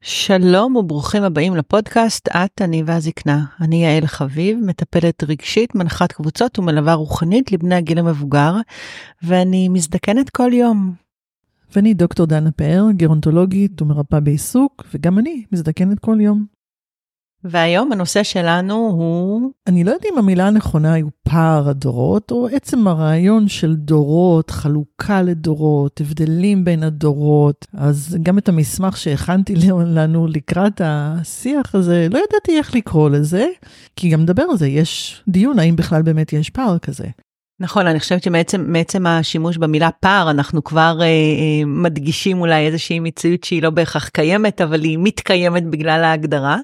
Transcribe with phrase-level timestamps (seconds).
[0.00, 3.44] שלום וברוכים הבאים לפודקאסט את, אני והזקנה.
[3.60, 8.54] אני יעל חביב, מטפלת רגשית, מנחת קבוצות ומלווה רוחנית לבני הגיל המבוגר,
[9.22, 10.92] ואני מזדקנת כל יום.
[11.76, 16.57] ואני דוקטור דנה פאר, גרונטולוגית ומרפאה בעיסוק, וגם אני מזדקנת כל יום.
[17.44, 19.50] והיום הנושא שלנו הוא...
[19.66, 25.22] אני לא יודעת אם המילה הנכונה היא פער הדורות, או עצם הרעיון של דורות, חלוקה
[25.22, 27.66] לדורות, הבדלים בין הדורות.
[27.72, 29.54] אז גם את המסמך שהכנתי
[29.96, 33.46] לנו לקראת השיח הזה, לא ידעתי איך לקרוא לזה,
[33.96, 37.04] כי גם מדבר על זה, יש דיון האם בכלל באמת יש פער כזה.
[37.60, 43.44] נכון, אני חושבת שמעצם השימוש במילה פער, אנחנו כבר אה, אה, מדגישים אולי איזושהי מציאות
[43.44, 46.56] שהיא לא בהכרח קיימת, אבל היא מתקיימת בגלל ההגדרה.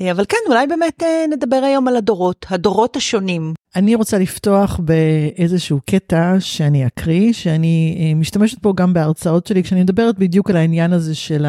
[0.00, 3.54] אה, אבל כן, אולי באמת אה, נדבר היום על הדורות, הדורות השונים.
[3.76, 9.82] אני רוצה לפתוח באיזשהו קטע שאני אקריא, שאני אה, משתמשת בו גם בהרצאות שלי, כשאני
[9.82, 11.46] מדברת בדיוק על העניין הזה של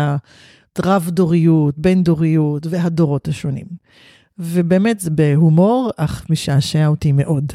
[0.77, 3.65] הרב-דוריות, בין-דוריות והדורות השונים.
[4.39, 7.53] ובאמת זה בהומור, אך משעשע אותי מאוד.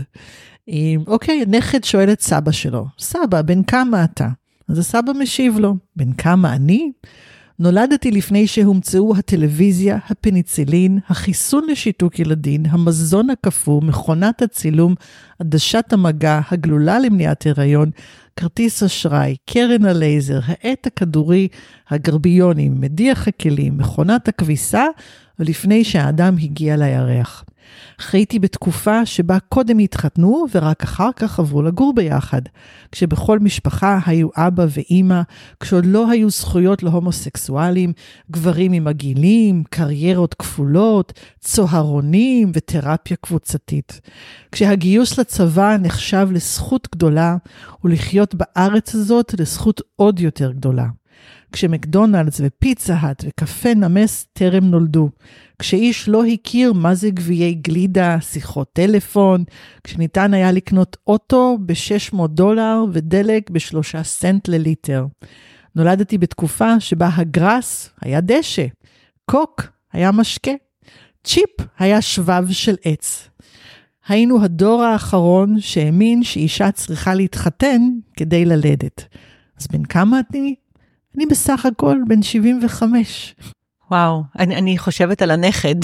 [1.06, 4.28] אוקיי, נכד שואל את סבא שלו, סבא, בן כמה אתה?
[4.68, 6.92] אז הסבא משיב לו, בן כמה אני?
[7.58, 14.95] נולדתי לפני שהומצאו הטלוויזיה, הפניצילין, החיסון לשיתוק ילדין, המזון הקפוא, מכונת הצילום,
[15.39, 17.91] עדשת המגע, הגלולה למניעת הריון,
[18.36, 21.48] כרטיס אשראי, קרן הלייזר, העט הכדורי,
[21.91, 24.84] הגרביונים, מדיח הכלים, מכונת הכביסה,
[25.42, 27.44] ולפני שהאדם הגיע לירח.
[27.98, 32.42] חייתי בתקופה שבה קודם התחתנו ורק אחר כך עברו לגור ביחד,
[32.92, 35.20] כשבכל משפחה היו אבא ואימא,
[35.60, 37.92] כשעוד לא היו זכויות להומוסקסואלים,
[38.30, 44.00] גברים עם עגילים, קריירות כפולות, צוהרונים ותרפיה קבוצתית.
[44.52, 47.36] כשהגיוס לצבא נחשב לזכות גדולה,
[47.84, 50.86] ולחיות בארץ הזאת לזכות עוד יותר גדולה.
[51.53, 55.11] כשמקדונלדס ופיצה האט וקפה נמס טרם נולדו,
[55.58, 59.45] כשאיש לא הכיר מה זה גביעי גלידה, שיחות טלפון,
[59.85, 65.07] כשניתן היה לקנות אוטו ב-600 דולר ודלק ב-3 סנט לליטר.
[65.77, 68.67] נולדתי בתקופה שבה הגראס היה דשא,
[69.30, 69.62] קוק
[69.92, 70.51] היה משקה,
[71.24, 73.29] צ'יפ היה שבב של עץ.
[74.08, 77.83] היינו הדור האחרון שהאמין שאישה צריכה להתחתן
[78.17, 79.05] כדי ללדת.
[79.61, 80.55] אז בן כמה אני?
[81.17, 83.34] אני בסך הכל בן 75.
[83.90, 85.74] וואו, אני, אני חושבת על הנכד.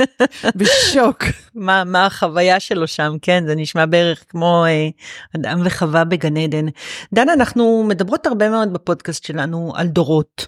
[0.56, 1.24] בשוק.
[1.54, 4.88] מה, מה החוויה שלו שם, כן, זה נשמע בערך כמו אה,
[5.36, 6.66] אדם וחווה בגן עדן.
[7.14, 10.46] דנה, אנחנו מדברות הרבה מאוד בפודקאסט שלנו על דורות.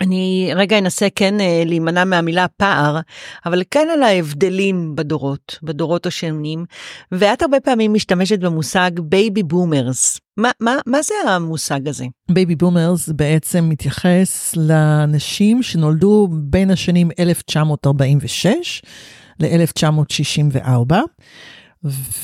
[0.00, 3.00] אני רגע אנסה כן אה, להימנע מהמילה פער,
[3.46, 6.64] אבל כן על ההבדלים בדורות, בדורות השונים,
[7.12, 10.20] ואת הרבה פעמים משתמשת במושג baby boomers.
[10.36, 12.04] מה, מה, מה זה המושג הזה?
[12.30, 18.82] baby boomers בעצם מתייחס לאנשים שנולדו בין השנים 1946
[19.40, 20.94] ל-1964,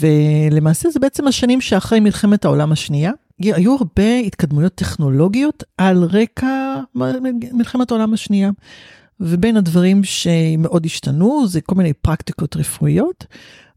[0.01, 3.13] ולמעשה זה בעצם השנים שאחרי מלחמת העולם השנייה.
[3.41, 6.81] היו הרבה התקדמויות טכנולוגיות על רקע
[7.53, 8.51] מלחמת העולם השנייה.
[9.21, 13.27] ובין הדברים שמאוד השתנו זה כל מיני פרקטיקות רפואיות.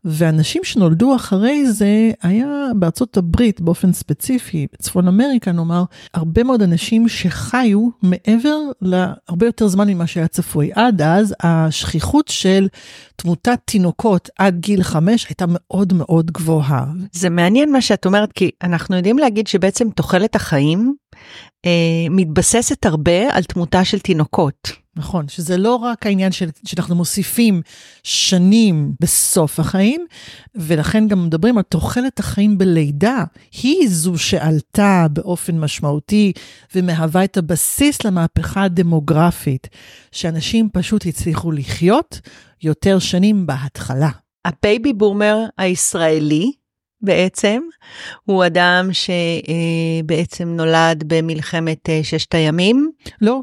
[0.05, 5.83] ואנשים שנולדו אחרי זה, היה בארצות הברית באופן ספציפי, בצפון אמריקה נאמר,
[6.13, 10.69] הרבה מאוד אנשים שחיו מעבר להרבה יותר זמן ממה שהיה צפוי.
[10.73, 12.67] עד אז השכיחות של
[13.15, 16.85] תמותת תינוקות עד גיל חמש הייתה מאוד מאוד גבוהה.
[17.11, 20.95] זה מעניין מה שאת אומרת, כי אנחנו יודעים להגיד שבעצם תוחלת החיים
[21.65, 24.71] אה, מתבססת הרבה על תמותה של תינוקות.
[24.95, 27.61] נכון, שזה לא רק העניין של, שאנחנו מוסיפים
[28.03, 30.05] שנים בסוף החיים,
[30.55, 33.23] ולכן גם מדברים על תוחלת החיים בלידה,
[33.63, 36.31] היא זו שעלתה באופן משמעותי
[36.75, 39.67] ומהווה את הבסיס למהפכה הדמוגרפית,
[40.11, 42.19] שאנשים פשוט הצליחו לחיות
[42.63, 44.09] יותר שנים בהתחלה.
[44.45, 46.51] ה baby boomer הישראלי,
[47.01, 47.61] בעצם,
[48.25, 52.91] הוא אדם שבעצם נולד במלחמת אה, ששת הימים.
[53.21, 53.41] לא,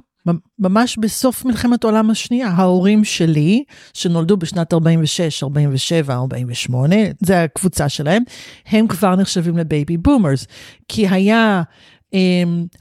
[0.59, 8.23] ממש בסוף מלחמת העולם השנייה, ההורים שלי, שנולדו בשנת 46, 47, 48, זה הקבוצה שלהם,
[8.67, 10.47] הם כבר נחשבים ל baby boomers,
[10.89, 11.63] כי היה
[12.07, 12.17] um,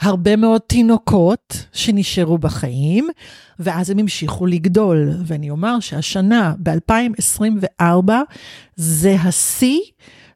[0.01, 3.07] הרבה מאוד תינוקות שנשארו בחיים,
[3.60, 5.12] ואז הם המשיכו לגדול.
[5.25, 8.12] ואני אומר שהשנה, ב-2024,
[8.75, 9.80] זה השיא.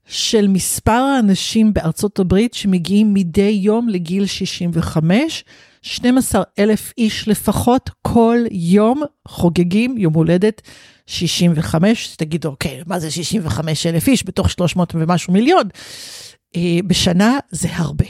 [0.10, 5.44] של מספר האנשים בארצות הברית שמגיעים מדי יום לגיל 65,
[5.82, 10.62] 12 אלף איש לפחות כל יום חוגגים יום הולדת
[11.06, 15.64] 65, תגידו, אוקיי, מה זה 65 אלף איש בתוך 300 ומשהו מיליון?
[16.56, 18.06] אה, בשנה זה הרבה.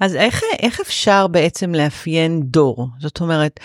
[0.00, 2.88] אז איך, איך אפשר בעצם לאפיין דור?
[3.00, 3.60] זאת אומרת,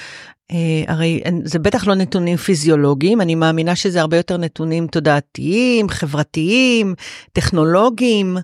[0.88, 6.96] הרי זה בטח לא נתונים פיזיולוגיים, אני מאמינה שזה הרבה יותר נתונים תודעתיים, חברתיים,
[7.34, 8.38] טכנולוגיים.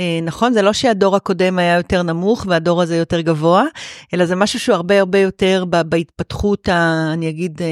[0.00, 0.52] אה, נכון?
[0.52, 3.64] זה לא שהדור הקודם היה יותר נמוך והדור הזה יותר גבוה,
[4.14, 7.66] אלא זה משהו שהוא הרבה הרבה יותר בהתפתחות, ה, אני אגיד, אה,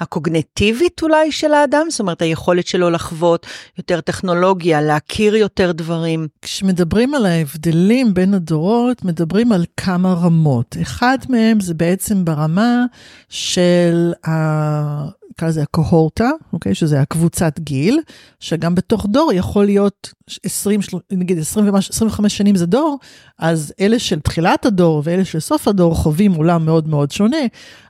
[0.00, 3.46] הקוגנטיבית אולי של האדם, זאת אומרת היכולת שלו לחוות
[3.78, 6.28] יותר טכנולוגיה, להכיר יותר דברים.
[6.42, 10.76] כשמדברים על ההבדלים בין הדורות, מדברים על כמה רמות.
[10.82, 12.84] אחד מהם זה בעצם ברמה
[13.32, 15.08] של ה...
[15.30, 16.74] נקרא לזה הקוהורטה, אוקיי?
[16.74, 18.00] שזה הקבוצת גיל,
[18.40, 20.12] שגם בתוך דור יכול להיות
[20.44, 20.80] 20,
[21.12, 22.98] נגיד 20 ומשהו, 25 שנים זה דור,
[23.38, 27.36] אז אלה של תחילת הדור ואלה של סוף הדור חווים עולם מאוד מאוד שונה,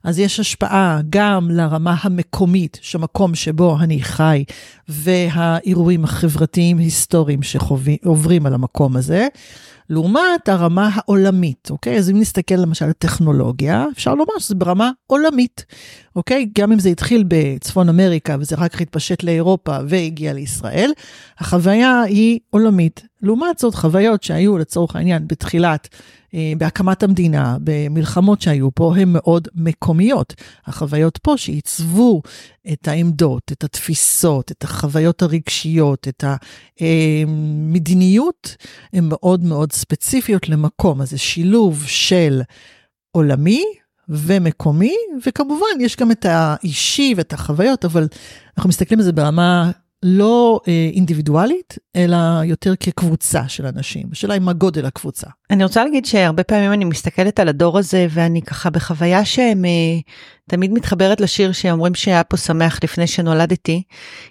[0.04, 4.44] אז יש השפעה גם לרמה המקומית, שמקום שבו אני חי,
[4.88, 9.28] והאירועים החברתיים היסטוריים שעוברים על המקום הזה.
[9.92, 11.98] לעומת הרמה העולמית, אוקיי?
[11.98, 15.64] אז אם נסתכל למשל על טכנולוגיה, אפשר לומר שזה ברמה עולמית,
[16.16, 16.48] אוקיי?
[16.58, 20.90] גם אם זה התחיל בצפון אמריקה וזה רק התפשט לאירופה והגיע לישראל,
[21.38, 23.11] החוויה היא עולמית.
[23.22, 25.88] לעומת זאת, חוויות שהיו לצורך העניין בתחילת
[26.34, 30.34] אה, בהקמת המדינה, במלחמות שהיו פה, הן מאוד מקומיות.
[30.66, 32.22] החוויות פה שעיצבו
[32.72, 36.24] את העמדות, את התפיסות, את החוויות הרגשיות, את
[36.80, 38.56] המדיניות,
[38.92, 41.02] הן מאוד מאוד ספציפיות למקום.
[41.02, 42.42] אז זה שילוב של
[43.10, 43.64] עולמי,
[44.08, 44.96] ומקומי,
[45.26, 48.08] וכמובן יש גם את האישי ואת החוויות, אבל
[48.56, 49.70] אנחנו מסתכלים על זה ברמה
[50.02, 54.06] לא אה, אינדיבידואלית, אלא יותר כקבוצה של אנשים.
[54.12, 55.26] השאלה היא מה גודל הקבוצה.
[55.50, 60.00] אני רוצה להגיד שהרבה פעמים אני מסתכלת על הדור הזה, ואני ככה בחוויה שהם אה,
[60.48, 63.82] תמיד מתחברת לשיר שאומרים שהיה פה שמח לפני שנולדתי.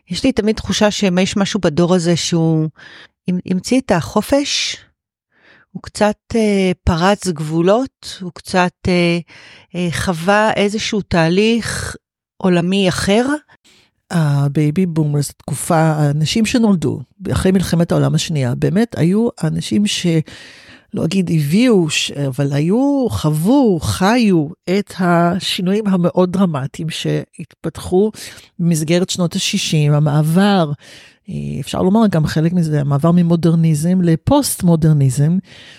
[0.10, 2.68] יש לי תמיד תחושה שיש משהו בדור הזה שהוא
[3.46, 4.78] המציא את החופש.
[5.72, 9.20] הוא קצת אה, פרץ גבולות, הוא קצת אה,
[9.76, 11.96] אה, חווה איזשהו תהליך
[12.38, 13.26] עולמי אחר,
[14.12, 17.00] ה baby boomers, תקופה, האנשים שנולדו
[17.32, 20.08] אחרי מלחמת העולם השנייה, באמת היו אנשים ש...
[20.94, 21.88] לא אגיד הביאו,
[22.28, 28.12] אבל היו, חוו, חיו את השינויים המאוד דרמטיים שהתפתחו
[28.60, 30.72] במסגרת שנות ה-60, המעבר,
[31.30, 35.38] אה, אפשר לומר גם חלק מזה, המעבר ממודרניזם לפוסט מודרניזם,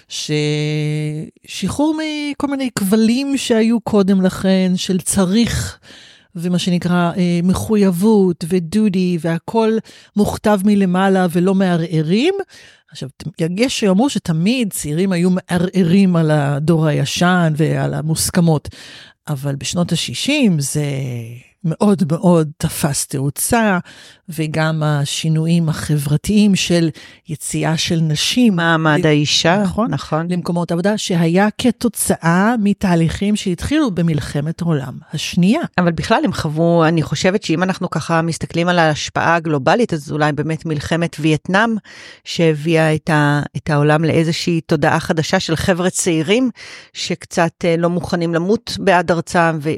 [0.09, 5.79] ששחרור מכל מיני כבלים שהיו קודם לכן, של צריך.
[6.37, 9.73] ומה שנקרא אה, מחויבות ודודי והכל
[10.17, 12.35] מוכתב מלמעלה ולא מערערים.
[12.91, 13.09] עכשיו,
[13.57, 18.69] יש שיאמרו שתמיד צעירים היו מערערים על הדור הישן ועל המוסכמות,
[19.29, 20.85] אבל בשנות ה-60 זה
[21.65, 23.79] מאוד מאוד תפס תאוצה,
[24.29, 26.89] וגם השינויים החברתיים של
[27.29, 28.57] יציאה של נשים.
[28.57, 29.07] מעמד ל...
[29.07, 30.27] האישה, נכון, נכון.
[30.31, 35.61] למקומות עבודה, שהיה כתוצאה מתהליכים שהתחילו במלחמת העולם השנייה.
[35.79, 40.33] אבל בכלל הם חוו, אני חושבת שאם אנחנו ככה מסתכלים על ההשפעה הגלובלית, אז אולי
[40.33, 41.77] באמת מלחמת וייטנאם,
[42.25, 46.51] שהביאה את, ה, את העולם לאיזושהי תודעה חדשה של חבר'ה צעירים,
[46.93, 49.71] שקצת אה, לא מוכנים למות בעד ארצם, ו,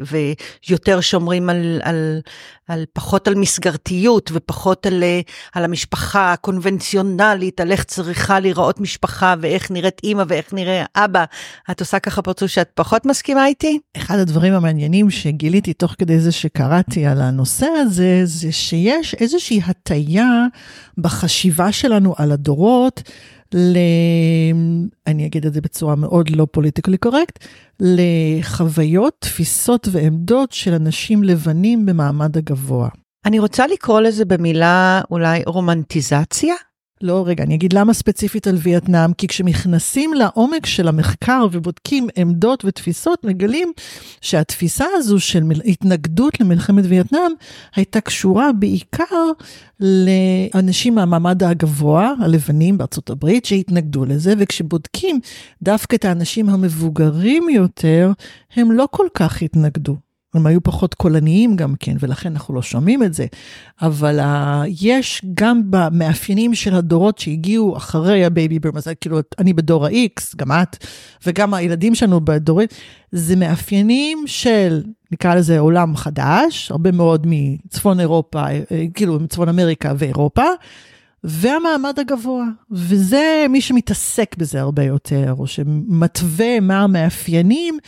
[0.68, 1.73] ויותר שומרים על...
[1.82, 2.20] על,
[2.68, 5.20] על פחות על מסגרתיות ופחות על, אה,
[5.54, 11.24] על המשפחה הקונבנציונלית, על איך צריכה להיראות משפחה ואיך נראית אימא ואיך נראה אבא.
[11.70, 13.78] את עושה ככה פרצוף שאת פחות מסכימה איתי?
[13.96, 20.46] אחד הדברים המעניינים שגיליתי תוך כדי זה שקראתי על הנושא הזה, זה שיש איזושהי הטיה
[20.98, 23.02] בחשיבה שלנו על הדורות.
[23.54, 23.76] ל...
[25.06, 27.44] אני אגיד את זה בצורה מאוד לא פוליטיקלי קורקט,
[27.80, 32.88] לחוויות, תפיסות ועמדות של אנשים לבנים במעמד הגבוה.
[33.26, 36.54] אני רוצה לקרוא לזה במילה אולי רומנטיזציה?
[37.04, 42.64] לא, רגע, אני אגיד למה ספציפית על וייטנאם, כי כשנכנסים לעומק של המחקר ובודקים עמדות
[42.64, 43.72] ותפיסות, מגלים
[44.20, 47.32] שהתפיסה הזו של התנגדות למלחמת וייטנאם
[47.76, 49.30] הייתה קשורה בעיקר
[49.80, 55.20] לאנשים מהמעמד הגבוה, הלבנים בארצות הברית, שהתנגדו לזה, וכשבודקים
[55.62, 58.12] דווקא את האנשים המבוגרים יותר,
[58.56, 59.96] הם לא כל כך התנגדו.
[60.34, 63.26] הם היו פחות קולניים גם כן, ולכן אנחנו לא שומעים את זה.
[63.82, 64.24] אבל אה,
[64.80, 70.36] יש גם במאפיינים של הדורות שהגיעו אחרי ה baby boom, אז כאילו, אני בדור ה-X,
[70.36, 70.76] גם את,
[71.26, 72.68] וגם הילדים שלנו בדורים,
[73.12, 78.60] זה מאפיינים של, נקרא לזה עולם חדש, הרבה מאוד מצפון אירופה, אה,
[78.94, 80.44] כאילו מצפון אמריקה ואירופה.
[81.26, 87.78] והמעמד הגבוה, וזה מי שמתעסק בזה הרבה יותר, או שמתווה מה המאפיינים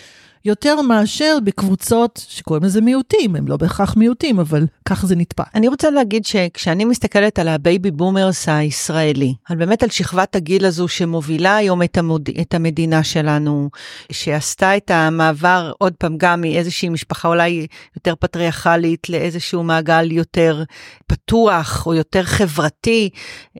[0.46, 5.44] יותר מאשר בקבוצות שקוראים לזה מיעוטים, הם לא בהכרח מיעוטים, אבל כך זה נתפס.
[5.54, 10.64] אני רוצה להגיד שכשאני מסתכלת על ה baby boomers הישראלי, על באמת על שכבת הגיל
[10.64, 12.28] הזו שמובילה היום את, המוד...
[12.40, 13.70] את המדינה שלנו,
[14.12, 20.62] שעשתה את המעבר עוד פעם גם מאיזושהי משפחה אולי יותר פטריארכלית לאיזשהו מעגל יותר
[21.06, 23.10] פתוח או יותר חברתי,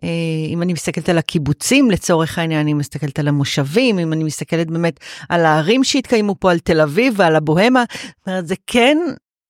[0.05, 0.09] אה,
[0.49, 5.01] אם אני מסתכלת על הקיבוצים לצורך העניין, אני מסתכלת על המושבים, אם אני מסתכלת באמת
[5.29, 8.99] על הערים שהתקיימו פה, על תל אביב ועל הבוהמה, זאת אומרת, זה כן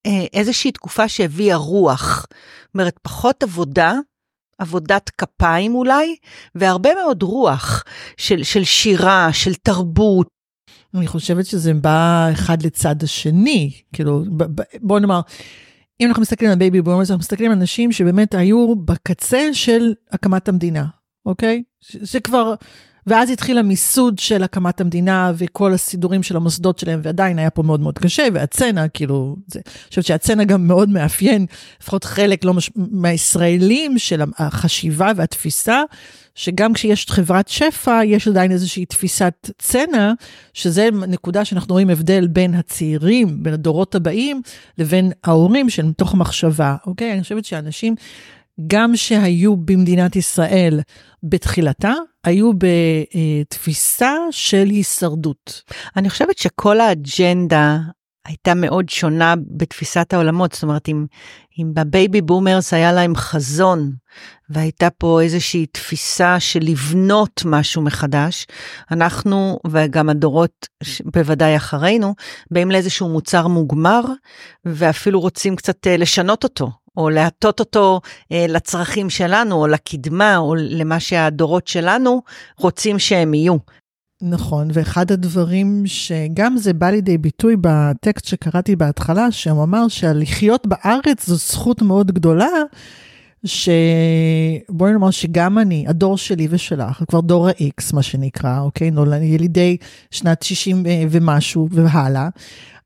[0.05, 2.25] אה, איזושהי תקופה שהביאה רוח.
[2.65, 3.93] זאת אומרת, פחות עבודה,
[4.57, 6.15] עבודת כפיים אולי,
[6.55, 7.83] והרבה מאוד רוח
[8.17, 10.27] של, של שירה, של תרבות.
[10.93, 14.23] אני חושבת שזה בא אחד לצד השני, כאילו,
[14.81, 15.21] בוא נאמר,
[15.99, 20.49] אם אנחנו מסתכלים על baby boomers, אנחנו מסתכלים על אנשים שבאמת היו בקצה של הקמת
[20.49, 20.85] המדינה,
[21.25, 21.63] אוקיי?
[22.01, 22.53] זה כבר,
[23.07, 27.79] ואז התחיל המיסוד של הקמת המדינה וכל הסידורים של המוסדות שלהם, ועדיין היה פה מאוד
[27.79, 31.45] מאוד קשה, והצנע, כאילו, זה, אני חושבת שהצנע גם מאוד מאפיין,
[31.81, 32.71] לפחות חלק לא מש...
[32.75, 35.83] מהישראלים של החשיבה והתפיסה,
[36.35, 40.13] שגם כשיש חברת שפע, יש עדיין איזושהי תפיסת צנע,
[40.53, 44.41] שזה נקודה שאנחנו רואים הבדל בין הצעירים, בין הדורות הבאים,
[44.77, 47.13] לבין ההורים שהם מתוך מחשבה, אוקיי?
[47.13, 47.95] אני חושבת שאנשים...
[48.67, 50.79] גם שהיו במדינת ישראל
[51.23, 55.61] בתחילתה, היו בתפיסה של הישרדות.
[55.95, 57.77] אני חושבת שכל האג'נדה
[58.27, 61.05] הייתה מאוד שונה בתפיסת העולמות, זאת אומרת, אם,
[61.59, 63.91] אם ב baby boomers היה להם חזון,
[64.49, 68.47] והייתה פה איזושהי תפיסה של לבנות משהו מחדש,
[68.91, 70.67] אנחנו, וגם הדורות
[71.05, 72.15] בוודאי אחרינו,
[72.51, 74.01] באים לאיזשהו מוצר מוגמר,
[74.65, 76.71] ואפילו רוצים קצת אה, לשנות אותו.
[76.97, 78.01] או להטות אותו
[78.31, 82.21] אה, לצרכים שלנו, או לקדמה, או למה שהדורות שלנו
[82.57, 83.57] רוצים שהם יהיו.
[84.21, 91.27] נכון, ואחד הדברים שגם זה בא לידי ביטוי בטקסט שקראתי בהתחלה, שהוא אמר שלחיות בארץ
[91.27, 92.47] זו זכות מאוד גדולה,
[93.45, 98.91] שבואי נאמר שגם אני, הדור שלי ושלך, כבר דור ה-X, מה שנקרא, אוקיי?
[98.91, 99.77] נולד ילידי
[100.11, 102.29] שנת 60 ומשהו והלאה.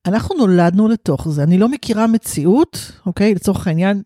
[0.05, 3.35] אנחנו נולדנו לתוך זה, אני לא מכירה מציאות, אוקיי?
[3.35, 4.01] לצורך העניין,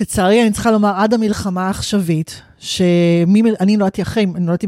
[0.00, 4.66] לצערי אני צריכה לומר עד המלחמה העכשווית, שאני נולדתי אחרי, אני נולדתי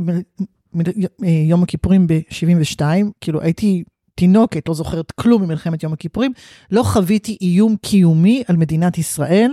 [1.18, 2.80] ביום הכיפורים ב-72,
[3.20, 6.32] כאילו הייתי תינוקת, לא זוכרת כלום ממלחמת יום הכיפורים,
[6.70, 9.50] לא חוויתי איום קיומי על מדינת ישראל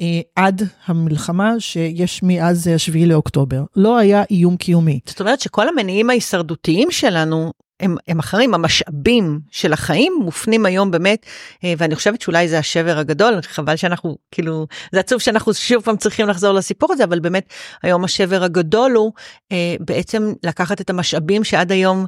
[0.00, 3.64] אה, עד המלחמה שיש מאז 7 לאוקטובר.
[3.76, 5.00] לא היה איום קיומי.
[5.06, 11.26] זאת אומרת שכל המניעים ההישרדותיים שלנו הם, הם אחרים, המשאבים של החיים מופנים היום באמת,
[11.64, 15.96] אה, ואני חושבת שאולי זה השבר הגדול, חבל שאנחנו, כאילו, זה עצוב שאנחנו שוב פעם
[15.96, 19.12] צריכים לחזור לסיפור הזה, אבל באמת היום השבר הגדול הוא
[19.52, 22.06] אה, בעצם לקחת את המשאבים שעד היום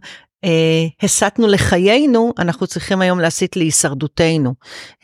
[1.02, 4.54] הסטנו לחיינו, אנחנו צריכים היום להסיט להישרדותנו.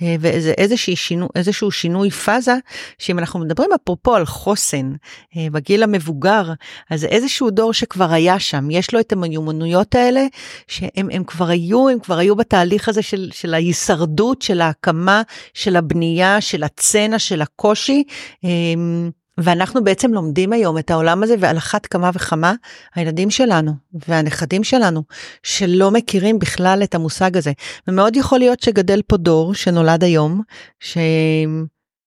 [0.02, 2.55] אה, וזה איזשהו שינוי, איזשהו שינוי פאזה,
[2.99, 4.93] שאם אנחנו מדברים אפרופו על חוסן
[5.37, 6.52] אה, בגיל המבוגר,
[6.90, 10.26] אז זה איזשהו דור שכבר היה שם, יש לו את המיומנויות האלה,
[10.69, 15.23] שהם כבר היו, הם כבר היו בתהליך הזה של, של ההישרדות, של ההקמה,
[15.55, 18.05] של הבנייה, של הצנע, של הקושי.
[18.45, 18.50] אה,
[19.38, 22.55] ואנחנו בעצם לומדים היום את העולם הזה, ועל אחת כמה וכמה
[22.95, 23.73] הילדים שלנו
[24.09, 25.02] והנכדים שלנו,
[25.43, 27.52] שלא מכירים בכלל את המושג הזה.
[27.88, 30.43] ומאוד יכול להיות שגדל פה דור שנולד היום,
[30.81, 30.99] ש...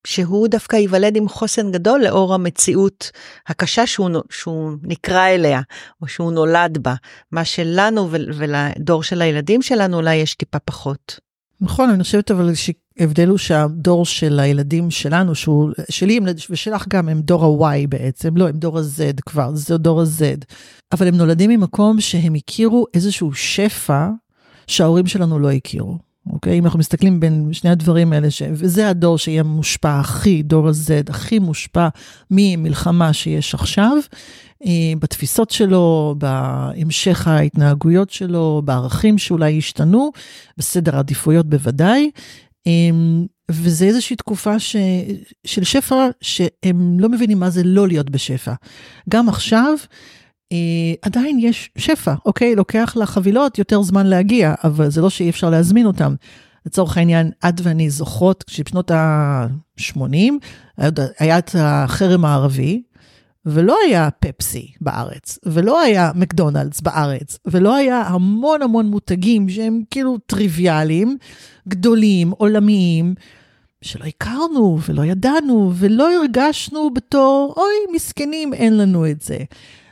[0.07, 3.11] שהוא דווקא ייוולד עם חוסן גדול לאור המציאות
[3.47, 5.61] הקשה שהוא, שהוא נקרא אליה,
[6.01, 6.95] או שהוא נולד בה.
[7.31, 11.19] מה שלנו ולדור של הילדים שלנו אולי יש טיפה פחות.
[11.61, 12.55] נכון, אני חושבת אבל
[12.99, 18.47] ההבדל הוא שהדור של הילדים שלנו, שהוא, שלי ושלך גם, הם דור ה-Y בעצם, לא,
[18.47, 20.45] הם דור ה-Z כבר, זה דור ה-Z.
[20.91, 24.09] אבל הם נולדים ממקום שהם הכירו איזשהו שפע
[24.67, 26.09] שההורים שלנו לא הכירו.
[26.31, 26.59] אוקיי?
[26.59, 28.41] אם אנחנו מסתכלים בין שני הדברים האלה, ש...
[28.51, 31.87] וזה הדור שיהיה מושפע הכי, דור ה-Z, הכי מושפע
[32.31, 33.97] ממלחמה שיש עכשיו,
[34.65, 40.11] אה, בתפיסות שלו, בהמשך ההתנהגויות שלו, בערכים שאולי ישתנו,
[40.57, 42.11] בסדר העדיפויות בוודאי.
[42.65, 44.75] אמ, וזה איזושהי תקופה ש...
[45.45, 48.53] של שפע שהם לא מבינים מה זה לא להיות בשפע.
[49.09, 49.73] גם עכשיו,
[50.51, 52.55] אה, עדיין יש שפע, אוקיי?
[52.55, 56.15] לוקח לחבילות יותר זמן להגיע, אבל זה לא שאי אפשר להזמין אותם.
[56.65, 60.13] לצורך העניין, את ואני זוכרות, כשבשנות ה-80
[61.19, 62.81] היה את החרם הערבי,
[63.45, 70.17] ולא היה פפסי בארץ, ולא היה מקדונלדס בארץ, ולא היה המון המון מותגים שהם כאילו
[70.17, 71.17] טריוויאליים,
[71.67, 73.15] גדולים, עולמיים,
[73.81, 79.37] שלא הכרנו ולא ידענו ולא הרגשנו בתור, אוי, מסכנים, אין לנו את זה.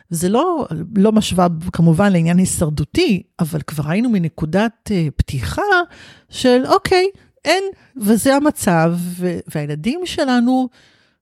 [0.09, 5.61] זה לא, לא משווה כמובן לעניין הישרדותי, אבל כבר היינו מנקודת uh, פתיחה
[6.29, 7.07] של אוקיי,
[7.45, 7.63] אין,
[7.97, 8.93] וזה המצב,
[9.55, 10.69] והילדים שלנו,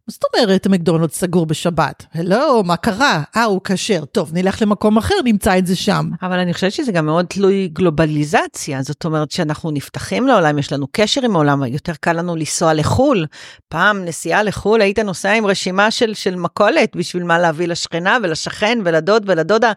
[0.10, 2.06] זאת אומרת, המקדונלדס סגור בשבת?
[2.14, 3.24] הלו, מה קרה?
[3.36, 4.06] אה, הוא כשר.
[4.06, 6.10] טוב, נלך למקום אחר, נמצא את זה שם.
[6.22, 8.82] אבל אני חושבת שזה גם מאוד תלוי גלובליזציה.
[8.82, 13.26] זאת אומרת שאנחנו נפתחים לעולם, יש לנו קשר עם העולם, יותר קל לנו לנסוע לחו"ל.
[13.70, 18.80] פעם נסיעה לחו"ל, היית נוסע עם רשימה של, של מכולת בשביל מה להביא לשכנה ולשכן
[18.86, 19.72] ולדוד ולדודה.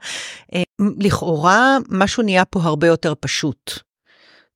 [0.55, 0.63] אה,
[0.99, 3.88] לכאורה, משהו נהיה פה הרבה יותר פשוט.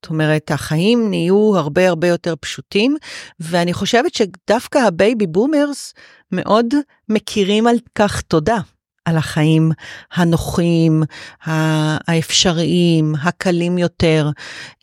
[0.02, 2.96] זאת אומרת, החיים נהיו הרבה הרבה יותר פשוטים,
[3.40, 5.94] ואני חושבת שדווקא ה baby boomers
[6.32, 6.66] מאוד
[7.08, 8.58] מכירים על כך תודה.
[9.04, 9.72] על החיים
[10.12, 11.02] הנוחים,
[11.44, 14.30] האפשריים, הקלים יותר.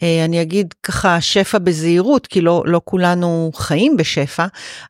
[0.03, 4.45] אה, אני אגיד ככה שפע בזהירות, כי לא, לא כולנו חיים בשפע,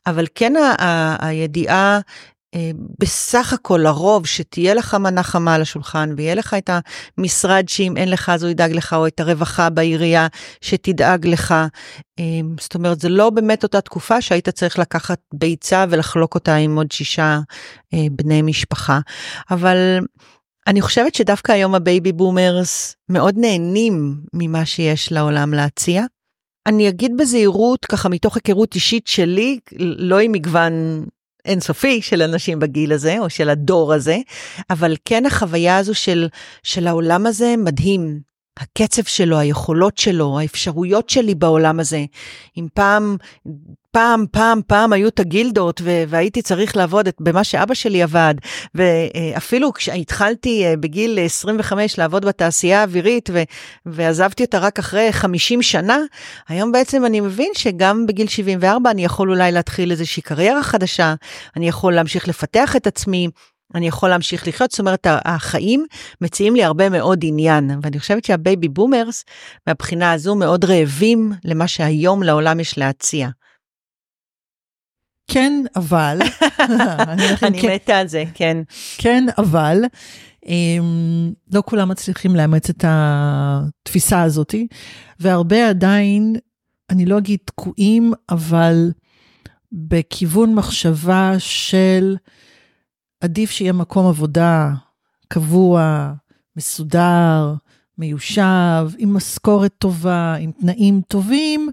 [0.07, 0.53] אבל כן
[1.19, 1.99] הידיעה אה,
[2.99, 6.69] בסך הכל לרוב שתהיה לך מנה חמה על השולחן ויהיה לך את
[7.17, 10.27] המשרד שאם אין לך אז הוא ידאג לך או את הרווחה בעירייה
[10.61, 11.51] שתדאג לך.
[12.19, 12.23] אה,
[12.59, 16.91] זאת אומרת זה לא באמת אותה תקופה שהיית צריך לקחת ביצה ולחלוק אותה עם עוד
[16.91, 17.39] שישה
[17.93, 18.99] אה, בני משפחה
[19.51, 19.99] אבל
[20.67, 26.03] אני חושבת שדווקא היום ה baby boomers מאוד נהנים ממה שיש לעולם להציע.
[26.67, 31.05] אני אגיד בזהירות ככה מתוך היכרות אישית שלי לא עם מגוון
[31.45, 34.17] אינסופי של אנשים בגיל הזה, או של הדור הזה,
[34.69, 36.27] אבל כן החוויה הזו של,
[36.63, 38.28] של העולם הזה מדהים.
[38.59, 42.05] הקצב שלו, היכולות שלו, האפשרויות שלי בעולם הזה.
[42.57, 43.17] אם פעם,
[43.91, 48.35] פעם, פעם, פעם היו את הגילדות והייתי צריך לעבוד את, במה שאבא שלי עבד,
[48.75, 53.29] ואפילו כשהתחלתי אה, בגיל 25 לעבוד בתעשייה האווירית
[53.85, 55.97] ועזבתי אותה רק אחרי 50 שנה,
[56.47, 61.13] היום בעצם אני מבין שגם בגיל 74 אני יכול אולי להתחיל איזושהי קריירה חדשה,
[61.55, 63.27] אני יכול להמשיך לפתח את עצמי.
[63.75, 65.85] אני יכול להמשיך לחיות, זאת אומרת, החיים
[66.21, 69.25] מציעים לי הרבה מאוד עניין, ואני חושבת שה baby boomers,
[69.67, 73.29] מהבחינה הזו, מאוד רעבים למה שהיום לעולם יש להציע.
[75.31, 76.19] כן, אבל,
[77.43, 78.57] אני כן, מתה על זה, כן.
[78.97, 79.77] כן, אבל,
[80.45, 80.49] אמ,
[81.53, 84.55] לא כולם מצליחים לאמץ את התפיסה הזאת,
[85.19, 86.35] והרבה עדיין,
[86.89, 88.91] אני לא אגיד תקועים, אבל
[89.71, 92.15] בכיוון מחשבה של,
[93.21, 94.73] עדיף שיהיה מקום עבודה
[95.27, 96.11] קבוע,
[96.55, 97.53] מסודר,
[97.97, 101.69] מיושב, עם משכורת טובה, עם תנאים טובים,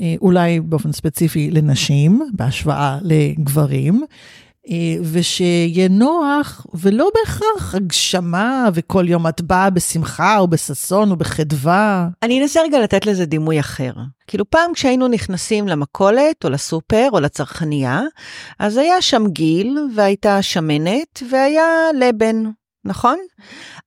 [0.00, 4.04] אה, אולי באופן ספציפי לנשים, בהשוואה לגברים,
[5.12, 12.08] ושיהיה נוח, ולא בהכרח הגשמה, וכל יום את באה בשמחה או בששון או בחדווה.
[12.22, 13.92] אני אנסה רגע לתת לזה דימוי אחר.
[14.26, 18.00] כאילו פעם כשהיינו נכנסים למכולת או לסופר או לצרכנייה,
[18.58, 21.66] אז היה שם גיל והייתה שמנת והיה
[21.98, 22.44] לבן,
[22.84, 23.18] נכון?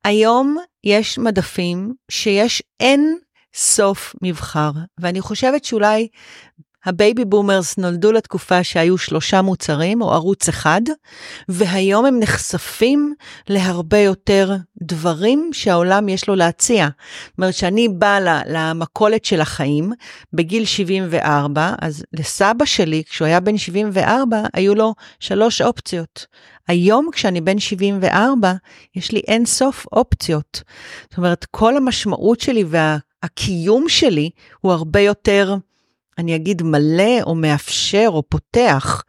[0.03, 3.17] היום יש מדפים שיש אין
[3.55, 6.07] סוף מבחר, ואני חושבת שאולי
[6.85, 10.81] ה baby boomers נולדו לתקופה שהיו שלושה מוצרים או ערוץ אחד,
[11.49, 13.13] והיום הם נחשפים
[13.47, 16.87] להרבה יותר דברים שהעולם יש לו להציע.
[17.25, 19.91] זאת אומרת, שאני באה למכולת של החיים
[20.33, 26.25] בגיל 74, אז לסבא שלי, כשהוא היה בן 74, היו לו שלוש אופציות.
[26.67, 28.53] היום כשאני בן 74,
[28.95, 30.61] יש לי אין סוף אופציות.
[31.09, 34.29] זאת אומרת, כל המשמעות שלי והקיום שלי
[34.61, 35.55] הוא הרבה יותר
[36.19, 39.03] אני אגיד מלא או מאפשר או פותח.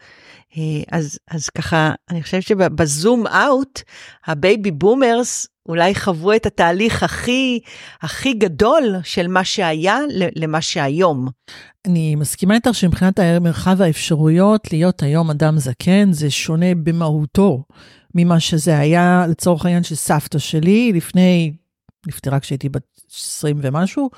[0.56, 0.62] אה,
[0.98, 3.82] אז, אז ככה, אני חושבת שבזום אאוט,
[4.26, 7.60] ה baby boomers אולי חוו את התהליך הכי,
[8.02, 9.98] הכי גדול של מה שהיה
[10.36, 11.28] למה שהיום.
[11.86, 17.64] אני מסכימה איתך שמבחינת מרחב האפשרויות להיות היום אדם זקן זה שונה במהותו
[18.14, 21.52] ממה שזה היה לצורך העניין של סבתא שלי לפני,
[22.06, 24.10] נפטרה כשהייתי בת 20 ומשהו,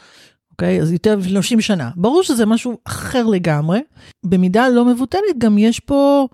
[0.62, 0.80] אוקיי?
[0.80, 1.90] אז יותר מ-30 שנה.
[1.96, 3.80] ברור שזה משהו אחר לגמרי.
[4.24, 6.28] במידה לא מבוטלת גם יש פה,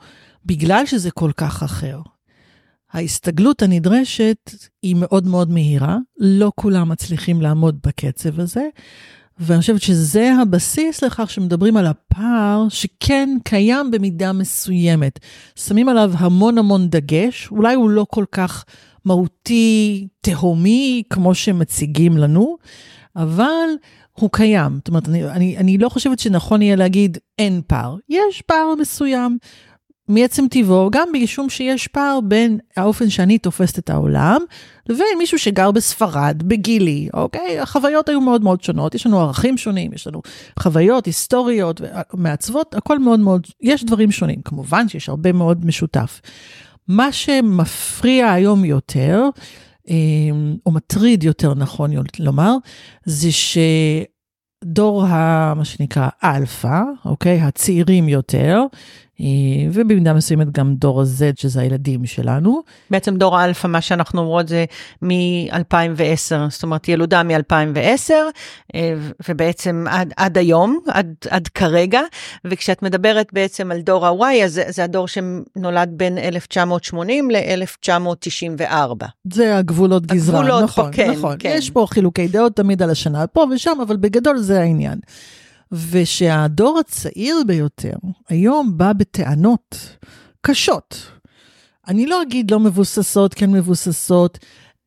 [0.47, 2.01] בגלל שזה כל כך אחר,
[2.93, 4.51] ההסתגלות הנדרשת
[4.83, 8.67] היא מאוד מאוד מהירה, לא כולם מצליחים לעמוד בקצב הזה,
[9.39, 15.19] ואני חושבת שזה הבסיס לכך שמדברים על הפער שכן קיים במידה מסוימת.
[15.57, 18.65] שמים עליו המון המון דגש, אולי הוא לא כל כך
[19.05, 22.57] מהותי, תהומי, כמו שמציגים לנו,
[23.17, 23.69] אבל
[24.21, 24.73] הוא קיים.
[24.77, 27.97] זאת אומרת, אני, אני, אני לא חושבת שנכון יהיה להגיד אין פער.
[28.09, 29.39] יש פער מסוים.
[30.09, 34.41] מעצם טבעו, גם משום שיש פער בין האופן שאני תופסת את העולם,
[34.89, 37.61] לבין מישהו שגר בספרד, בגילי, אוקיי?
[37.61, 40.23] החוויות היו מאוד מאוד שונות, יש לנו ערכים שונים, יש לנו
[40.59, 41.81] חוויות היסטוריות,
[42.15, 44.43] מעצבות, הכל מאוד מאוד, יש דברים שונים.
[44.43, 46.21] כמובן שיש הרבה מאוד משותף.
[46.89, 49.25] מה שמפריע היום יותר,
[50.67, 52.57] או מטריד יותר נכון לומר,
[53.05, 55.55] זה שדור ה...
[55.55, 57.41] מה שנקרא אלפא, אוקיי?
[57.41, 58.63] הצעירים יותר,
[59.73, 62.63] ובמידה מסוימת גם דור ה-Z, שזה הילדים שלנו.
[62.91, 64.65] בעצם דור האלפא, מה שאנחנו אומרות זה
[65.03, 68.11] מ-2010, זאת אומרת ילודה מ-2010,
[68.75, 68.95] אה,
[69.29, 72.01] ובעצם עד, עד היום, עד, עד כרגע,
[72.45, 79.05] וכשאת מדברת בעצם על דור ה-Y, אז זה, זה הדור שנולד בין 1980 ל-1994.
[79.33, 81.37] זה הגבולות גזרה, הגבולות נכון, פה, כן, נכון.
[81.39, 81.55] כן.
[81.59, 84.99] יש פה חילוקי דעות תמיד על השנה פה ושם, אבל בגדול זה העניין.
[85.73, 87.95] ושהדור הצעיר ביותר
[88.29, 89.97] היום בא בטענות
[90.41, 91.11] קשות.
[91.89, 94.39] אני לא אגיד לא מבוססות, כן מבוססות,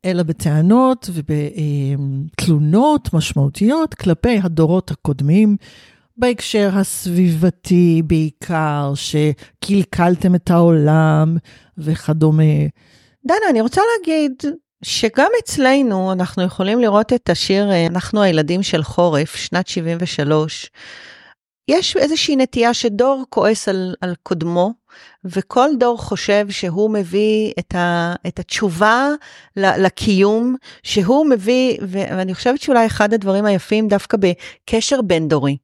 [0.04, 5.56] אלא בטענות ובתלונות משמעותיות כלפי הדורות הקודמים,
[6.16, 11.36] בהקשר הסביבתי בעיקר, שקלקלתם את העולם
[11.78, 12.42] וכדומה.
[13.26, 14.32] דנה, אני רוצה להגיד
[14.84, 20.70] שגם אצלנו אנחנו יכולים לראות את השיר אנחנו הילדים של חורף, שנת 73.
[21.68, 24.72] יש איזושהי נטייה שדור כועס על, על קודמו,
[25.24, 29.08] וכל דור חושב שהוא מביא את, ה, את התשובה
[29.56, 35.56] לקיום, שהוא מביא, ואני חושבת שאולי אחד הדברים היפים דווקא בקשר בין דורי.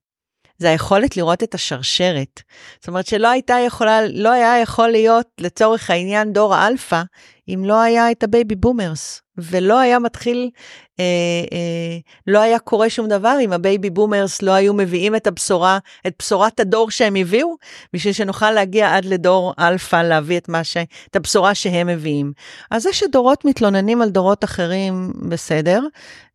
[0.59, 2.43] זה היכולת לראות את השרשרת.
[2.81, 7.03] זאת אומרת שלא הייתה יכולה, לא היה יכול להיות לצורך העניין דור האלפא,
[7.49, 10.51] אם לא היה את ה baby boomers, ולא היה מתחיל,
[11.01, 11.05] אה,
[11.53, 15.79] אה, לא היה קורה שום דבר אם ה baby boomers לא היו מביאים את הבשורה,
[16.07, 17.55] את בשורת הדור שהם הביאו,
[17.93, 20.77] בשביל שנוכל להגיע עד לדור אלפא, להביא את, ש,
[21.11, 22.33] את הבשורה שהם מביאים.
[22.71, 25.81] אז זה שדורות מתלוננים על דורות אחרים, בסדר.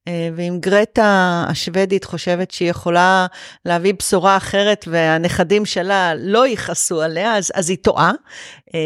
[0.07, 3.25] אה, ואם גרטה השוודית חושבת שהיא יכולה
[3.65, 8.11] להביא בשורה אחרת והנכדים שלה לא יכעסו עליה, אז, אז היא טועה.
[8.75, 8.79] אה,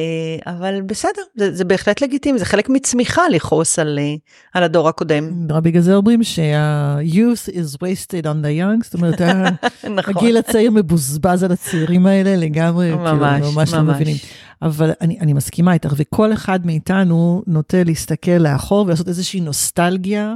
[0.54, 4.16] אבל בסדר, זה, זה בהחלט לגיטימי, זה חלק מצמיחה לכעוס על, אה,
[4.54, 5.48] על הדור הקודם.
[5.48, 9.22] בגלל זה אומרים שה-youth is wasted on the young, זאת אומרת,
[9.98, 10.14] נכון.
[10.18, 13.74] הגיל הצעיר מבוזבז על הצעירים האלה לגמרי, ממש, כאילו, ממש.
[13.74, 14.18] לא מבינים.
[14.62, 20.36] אבל אני, אני מסכימה איתך, וכל אחד מאיתנו נוטה להסתכל לאחור ולעשות איזושהי נוסטלגיה,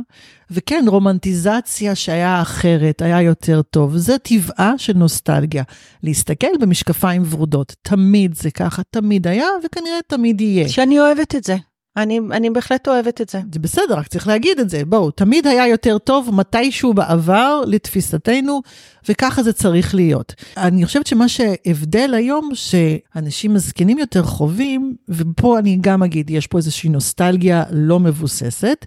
[0.52, 3.98] וכן, רומנטיזציה שהיה אחרת, היה יותר טוב.
[3.98, 5.64] זה טבעה של נוסטלגיה.
[6.04, 10.70] להסתכל במשקפיים ורודות, תמיד זה ככה, תמיד היה, וכנראה תמיד יהיה.
[10.70, 11.56] שאני אוהבת את זה.
[11.98, 13.40] אני, אני בהחלט אוהבת את זה.
[13.54, 14.86] זה בסדר, רק צריך להגיד את זה.
[14.86, 18.62] בואו, תמיד היה יותר טוב מתישהו בעבר, לתפיסתנו,
[19.10, 20.34] וככה זה צריך להיות.
[20.58, 26.58] אני חושבת שמה שהבדל היום, שאנשים מזקנים יותר חווים, ופה אני גם אגיד, יש פה
[26.58, 28.86] איזושהי נוסטלגיה לא מבוססת,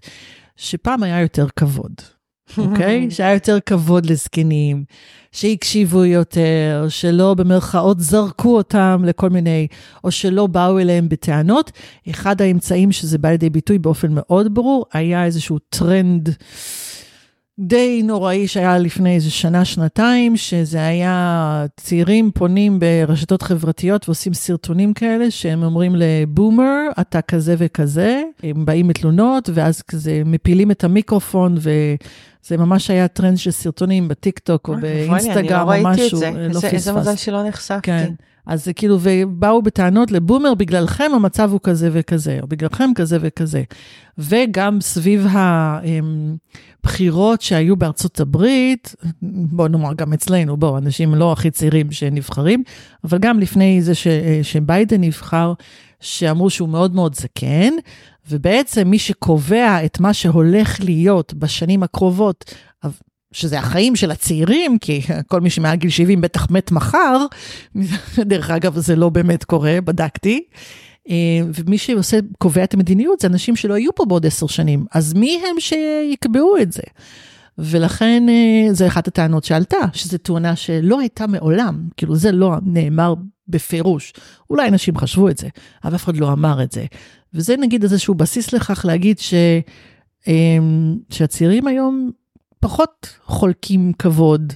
[0.57, 1.93] שפעם היה יותר כבוד.
[2.59, 3.07] אוקיי?
[3.09, 3.11] Okay?
[3.15, 4.85] שהיה יותר כבוד לזקנים,
[5.33, 9.67] שהקשיבו יותר, שלא במרכאות זרקו אותם לכל מיני,
[10.05, 11.71] או שלא באו אליהם בטענות.
[12.11, 16.29] אחד האמצעים שזה בא לידי ביטוי באופן מאוד ברור, היה איזשהו טרנד
[17.59, 24.95] די נוראי שהיה לפני איזה שנה, שנתיים, שזה היה צעירים פונים ברשתות חברתיות ועושים סרטונים
[24.95, 30.85] כאלה, שהם אומרים ל boomer, אתה כזה וכזה, הם באים מתלונות, ואז כזה מפילים את
[30.85, 31.71] המיקרופון ו...
[32.47, 36.75] זה ממש היה טרנד של סרטונים בטיק טוק או באינסטגרם או משהו, לא פספס.
[36.75, 37.81] איזה מזל שלא נחשפתי.
[37.83, 38.13] כן.
[38.47, 43.63] אז זה כאילו, ובאו בטענות לבומר, בגללכם המצב הוא כזה וכזה, או בגללכם כזה וכזה.
[44.19, 45.27] וגם סביב
[46.85, 52.63] הבחירות שהיו בארצות הברית, בוא נאמר גם אצלנו, בוא, אנשים לא הכי צעירים שנבחרים,
[53.05, 54.07] אבל גם לפני זה ש,
[54.43, 55.53] שביידן נבחר,
[56.01, 57.73] שאמרו שהוא מאוד מאוד זקן,
[58.31, 62.55] ובעצם מי שקובע את מה שהולך להיות בשנים הקרובות,
[63.35, 67.27] שזה החיים של הצעירים, כי כל מי שמעל גיל 70 בטח מת מחר,
[68.31, 70.45] דרך אגב, זה לא באמת קורה, בדקתי.
[71.09, 71.15] אה,
[71.55, 75.43] ומי שעושה, קובע את המדיניות זה אנשים שלא יהיו פה בעוד עשר שנים, אז מי
[75.51, 76.83] הם שיקבעו את זה?
[77.59, 83.15] ולכן אה, זו אחת הטענות שעלתה, שזו תאונה שלא הייתה מעולם, כאילו זה לא נאמר
[83.49, 84.13] בפירוש.
[84.51, 85.49] אולי אנשים חשבו את זה,
[85.85, 86.85] אבל אף אחד לא אמר את זה.
[87.35, 89.35] וזה נגיד איזשהו בסיס לכך להגיד ש,
[90.29, 90.59] אה,
[91.11, 92.11] שהצעירים היום
[92.65, 94.53] פחות חולקים כבוד,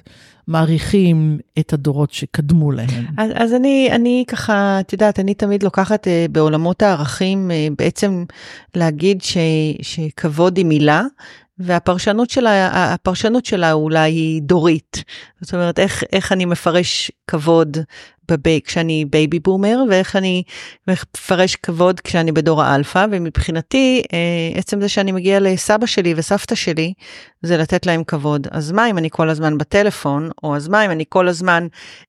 [0.47, 3.07] מעריכים את הדורות שקדמו להם.
[3.19, 8.25] אז, אז אני, אני ככה, את יודעת, אני תמיד לוקחת אה, בעולמות הערכים אה, בעצם
[8.75, 9.37] להגיד ש,
[9.83, 11.03] שכבוד היא מילה,
[11.59, 15.05] והפרשנות שלה, הפרשנות שלה אולי היא דורית.
[15.41, 17.77] זאת אומרת, איך, איך אני מפרש כבוד
[18.31, 20.43] בבי, כשאני baby boomer, ואיך אני
[20.89, 26.93] מפרש כבוד כשאני בדור האלפא, ומבחינתי, אה, עצם זה שאני מגיע לסבא שלי וסבתא שלי,
[27.43, 28.47] זה לתת להם כבוד.
[28.51, 31.67] אז מה אם אני כל הזמן בטלפון, או אז מה אם אני כל הזמן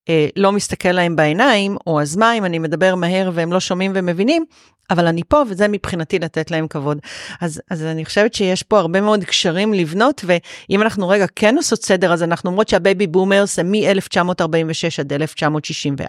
[0.10, 3.92] אה, לא מסתכל להם בעיניים, או אז מה אם אני מדבר מהר והם לא שומעים
[3.96, 4.46] ומבינים,
[4.90, 6.98] אבל אני פה, וזה מבחינתי לתת להם כבוד.
[7.42, 11.84] אז, אז אני חושבת שיש פה הרבה מאוד קשרים לבנות, ואם אנחנו רגע כן עושות
[11.84, 16.09] סדר, אז אנחנו אומרות שה baby boomers הם מ-1946 עד 1964,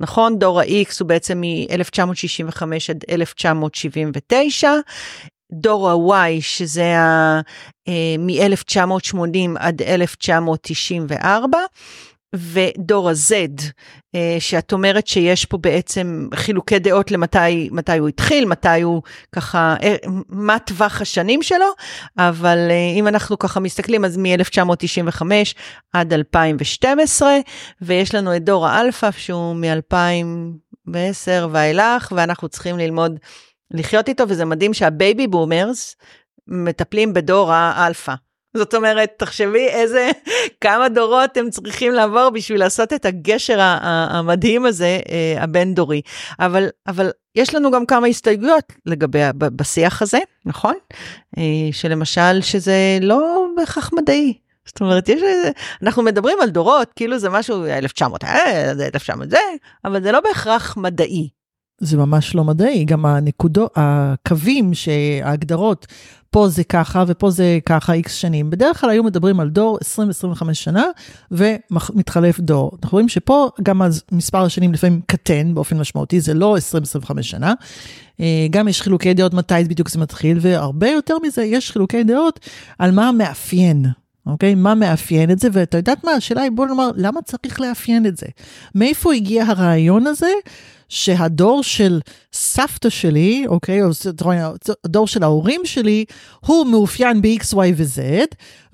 [0.00, 0.38] נכון?
[0.38, 4.70] דור ה-X הוא בעצם מ-1965 עד 1979.
[5.52, 6.94] דור ה-Y, שזה
[7.88, 11.58] אה, מ-1980 עד 1994.
[12.34, 13.62] ודור ה-Z,
[14.14, 19.74] אה, שאת אומרת שיש פה בעצם חילוקי דעות למתי מתי הוא התחיל, מתי הוא ככה,
[19.82, 19.96] אה,
[20.28, 21.66] מה טווח השנים שלו,
[22.18, 25.22] אבל אה, אם אנחנו ככה מסתכלים, אז מ-1995
[25.92, 27.36] עד 2012,
[27.82, 33.18] ויש לנו את דור האלפא שהוא מ-2010 ואילך, ואנחנו צריכים ללמוד
[33.70, 35.96] לחיות איתו, וזה מדהים שה baby boomers
[36.48, 38.14] מטפלים בדור האלפא.
[38.56, 40.10] זאת אומרת, תחשבי איזה,
[40.60, 46.00] כמה דורות הם צריכים לעבור בשביל לעשות את הגשר המדהים הזה, אה, הבין-דורי.
[46.40, 50.74] אבל, אבל יש לנו גם כמה הסתייגויות לגבי, בשיח הזה, נכון?
[51.38, 54.34] אה, שלמשל, שזה לא בהכרח מדעי.
[54.66, 55.22] זאת אומרת, יש,
[55.82, 59.38] אנחנו מדברים על דורות, כאילו זה משהו 1900, אה, זה 1900 זה,
[59.84, 61.28] אבל זה לא בהכרח מדעי.
[61.82, 64.70] זה ממש לא מדעי, גם הנקודות, הקווים,
[65.22, 65.86] ההגדרות,
[66.30, 68.50] פה זה ככה ופה זה ככה איקס שנים.
[68.50, 69.78] בדרך כלל היו מדברים על דור
[70.40, 70.84] 20-25 שנה
[71.30, 72.70] ומתחלף דור.
[72.82, 76.56] אנחנו רואים שפה גם מספר השנים לפעמים קטן באופן משמעותי, זה לא
[77.04, 77.54] 20-25 שנה.
[78.20, 82.40] אה, גם יש חילוקי דעות מתי בדיוק זה מתחיל, והרבה יותר מזה, יש חילוקי דעות
[82.78, 83.86] על מה מאפיין
[84.26, 84.54] אוקיי?
[84.54, 85.48] מה מאפיין את זה?
[85.52, 88.26] ואתה יודעת מה, השאלה היא, בוא נאמר, למה צריך לאפיין את זה?
[88.74, 90.32] מאיפה הגיע הרעיון הזה
[90.88, 92.00] שהדור של
[92.32, 93.88] סבתא שלי, אוקיי, או
[94.84, 96.04] הדור של ההורים שלי,
[96.40, 98.00] הוא מאופיין ב-X, Y ו-Z,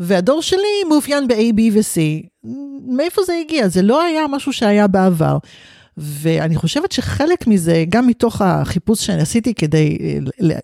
[0.00, 2.00] והדור שלי מאופיין ב-A, B ו-C.
[2.87, 3.68] מאיפה זה הגיע?
[3.68, 5.38] זה לא היה משהו שהיה בעבר.
[5.96, 10.18] ואני חושבת שחלק מזה, גם מתוך החיפוש שאני עשיתי כדי אה,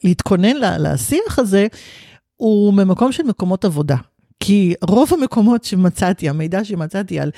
[0.05, 1.67] להתכונן לשיח הזה,
[2.37, 3.97] הוא ממקום של מקומות עבודה.
[4.41, 7.31] כי רוב המקומות שמצאתי, המידע שמצאתי על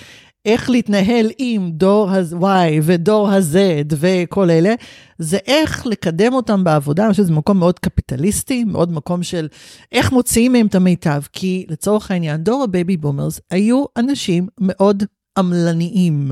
[0.47, 3.57] איך להתנהל עם דור ה-Y ודור ה-Z
[3.89, 4.75] וכל אלה,
[5.19, 9.49] זה איך לקדם אותם בעבודה, אני חושבת שזה מקום מאוד קפיטליסטי, מאוד מקום של
[9.93, 15.03] איך מוציאים מהם את המיטב, כי לצורך העניין, דור ה baby boomers היו אנשים מאוד
[15.39, 16.31] עמלניים,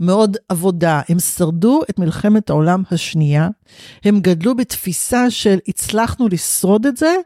[0.00, 1.00] מאוד עבודה.
[1.08, 3.48] הם שרדו את מלחמת העולם השנייה,
[4.04, 7.16] הם גדלו בתפיסה של הצלחנו לשרוד את זה,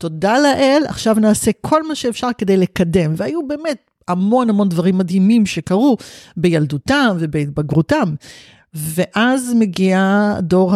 [0.00, 3.12] תודה לאל, עכשיו נעשה כל מה שאפשר כדי לקדם.
[3.16, 5.96] והיו באמת המון המון דברים מדהימים שקרו
[6.36, 8.14] בילדותם ובהתבגרותם.
[8.74, 10.00] ואז מגיע
[10.38, 10.74] הדור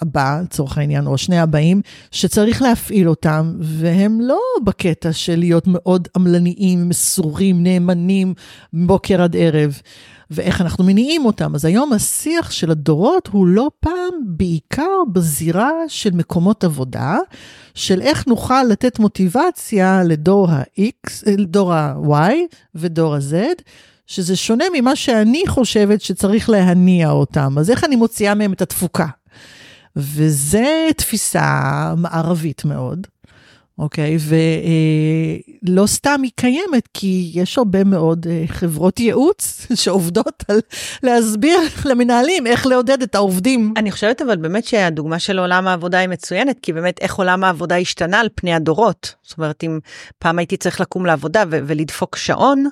[0.00, 6.08] הבא, לצורך העניין, או שני הבאים, שצריך להפעיל אותם, והם לא בקטע של להיות מאוד
[6.16, 8.34] עמלניים, מסורים, נאמנים,
[8.72, 9.80] מבוקר עד ערב.
[10.30, 11.54] ואיך אנחנו מניעים אותם.
[11.54, 17.18] אז היום השיח של הדורות הוא לא פעם בעיקר בזירה של מקומות עבודה,
[17.74, 22.34] של איך נוכל לתת מוטיבציה לדור ה-X, לדור ה-Y
[22.74, 23.62] ודור ה-Z,
[24.06, 27.58] שזה שונה ממה שאני חושבת שצריך להניע אותם.
[27.58, 29.06] אז איך אני מוציאה מהם את התפוקה?
[29.96, 33.06] וזה תפיסה מערבית מאוד.
[33.78, 34.16] אוקיי?
[35.62, 40.60] ולא אה, סתם היא קיימת, כי יש הרבה מאוד אה, חברות ייעוץ שעובדות על
[41.02, 43.74] להסביר למנהלים איך לעודד את העובדים.
[43.76, 47.76] אני חושבת אבל באמת שהדוגמה של עולם העבודה היא מצוינת, כי באמת איך עולם העבודה
[47.76, 49.14] השתנה על פני הדורות.
[49.22, 49.78] זאת אומרת, אם
[50.18, 52.64] פעם הייתי צריך לקום לעבודה ו- ולדפוק שעון,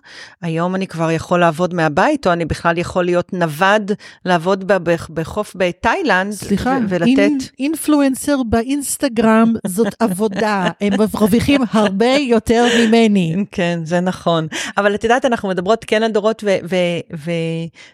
[0.42, 3.92] היום אני כבר יכול לעבוד מהבית, או אני בכלל יכול להיות נווד,
[4.24, 4.72] לעבוד
[5.10, 7.06] בחוף בתאילנד, סליחה, ולתת...
[7.14, 10.68] סליחה, אינפלואנסר באינסטגרם זאת עבודה.
[10.80, 13.34] הם מרוויחים הרבה יותר ממני.
[13.50, 14.46] כן, זה נכון.
[14.76, 16.44] אבל את יודעת, אנחנו מדברות כן על דורות,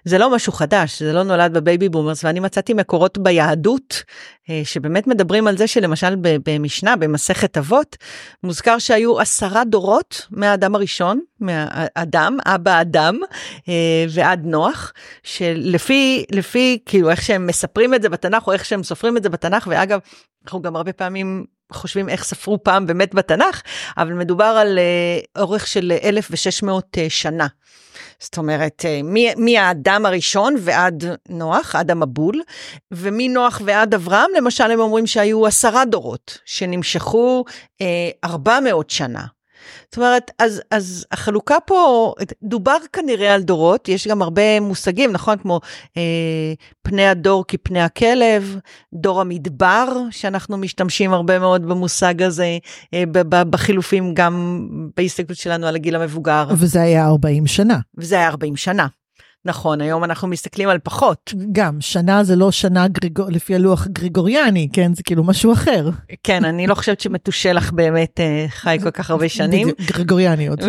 [0.06, 4.02] וזה לא משהו חדש, זה לא נולד ב baby boomers, ואני מצאתי מקורות ביהדות,
[4.50, 6.14] אה, שבאמת מדברים על זה שלמשל
[6.46, 7.96] במשנה, במסכת אבות,
[8.42, 13.18] מוזכר שהיו עשרה דורות מהאדם הראשון, מהאדם, אבא אדם,
[13.68, 18.82] אה, ועד נוח, שלפי, לפי, כאילו, איך שהם מספרים את זה בתנ"ך, או איך שהם
[18.82, 19.98] סופרים את זה בתנ"ך, ואגב,
[20.44, 23.62] אנחנו גם הרבה פעמים חושבים איך ספרו פעם באמת בתנ"ך,
[23.98, 27.46] אבל מדובר על uh, אורך של 1,600 uh, אה, שנה.
[28.20, 29.06] זאת אומרת, uh,
[29.36, 32.42] מהאדם הראשון ועד נוח, עד המבול,
[32.90, 37.44] ומנוח ועד אברהם, למשל, הם אומרים שהיו עשרה דורות, שנמשכו
[37.82, 37.84] uh,
[38.24, 39.24] 400 שנה.
[39.84, 45.38] זאת אומרת, אז, אז החלוקה פה, דובר כנראה על דורות, יש גם הרבה מושגים, נכון?
[45.38, 45.60] כמו
[45.96, 46.02] אה,
[46.82, 48.58] פני הדור כפני הכלב,
[48.94, 52.58] דור המדבר, שאנחנו משתמשים הרבה מאוד במושג הזה,
[52.94, 53.04] אה,
[53.50, 56.48] בחילופים גם בהסתכלות שלנו על הגיל המבוגר.
[56.58, 57.78] וזה היה 40 שנה.
[57.98, 58.86] וזה היה 40 שנה.
[59.44, 61.34] נכון, היום אנחנו מסתכלים על פחות.
[61.52, 64.94] גם, שנה זה לא שנה גריגור, לפי הלוח גריגוריאני, כן?
[64.94, 65.90] זה כאילו משהו אחר.
[66.22, 69.68] כן, אני לא חושבת שמתושלח באמת אה, חי כל כך הרבה שנים.
[69.80, 70.60] גריגוריאני עוד.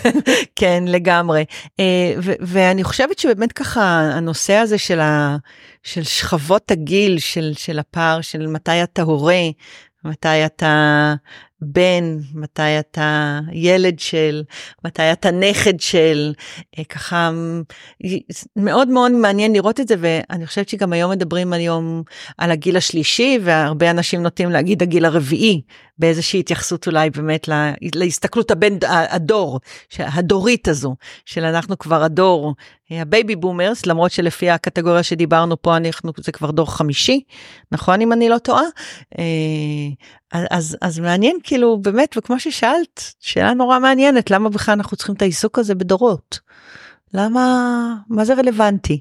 [0.56, 0.84] כן.
[0.86, 1.44] לגמרי.
[1.80, 5.36] אה, ואני חושבת שבאמת ככה, הנושא הזה של, ה,
[5.82, 9.42] של שכבות הגיל, של, של הפער, של מתי אתה הורה,
[10.04, 11.14] מתי אתה
[11.66, 14.42] בן, מתי אתה ילד של,
[14.84, 16.32] מתי אתה נכד של,
[16.78, 17.30] אה, ככה
[18.56, 22.02] מאוד מאוד מעניין לראות את זה ואני חושבת שגם היום מדברים היום
[22.38, 25.62] על הגיל השלישי והרבה אנשים נוטים להגיד הגיל הרביעי
[25.98, 29.60] באיזושהי התייחסות אולי באמת לה, להסתכלות הבן הדור,
[29.98, 32.54] הדורית הזו של אנחנו כבר הדור
[32.92, 37.20] אה, ה baby boomers למרות שלפי הקטגוריה שדיברנו פה אנחנו זה כבר דור חמישי
[37.72, 38.64] נכון אם אני לא טועה.
[39.18, 39.24] אה,
[40.50, 45.22] אז, אז מעניין כאילו באמת וכמו ששאלת שאלה נורא מעניינת למה בכלל אנחנו צריכים את
[45.22, 46.40] העיסוק הזה בדורות.
[47.14, 49.00] למה מה זה רלוונטי.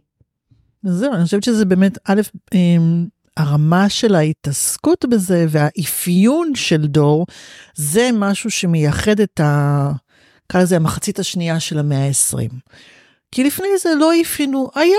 [0.83, 2.21] זהו אני חושבת שזה באמת א'
[2.53, 3.05] אמ,
[3.37, 7.25] הרמה של ההתעסקות בזה והאפיון של דור
[7.75, 9.91] זה משהו שמייחד את ה...
[10.45, 12.53] נקרא לזה המחצית השנייה של המאה ה-20.
[13.31, 14.97] כי לפני זה לא אפיינו, היה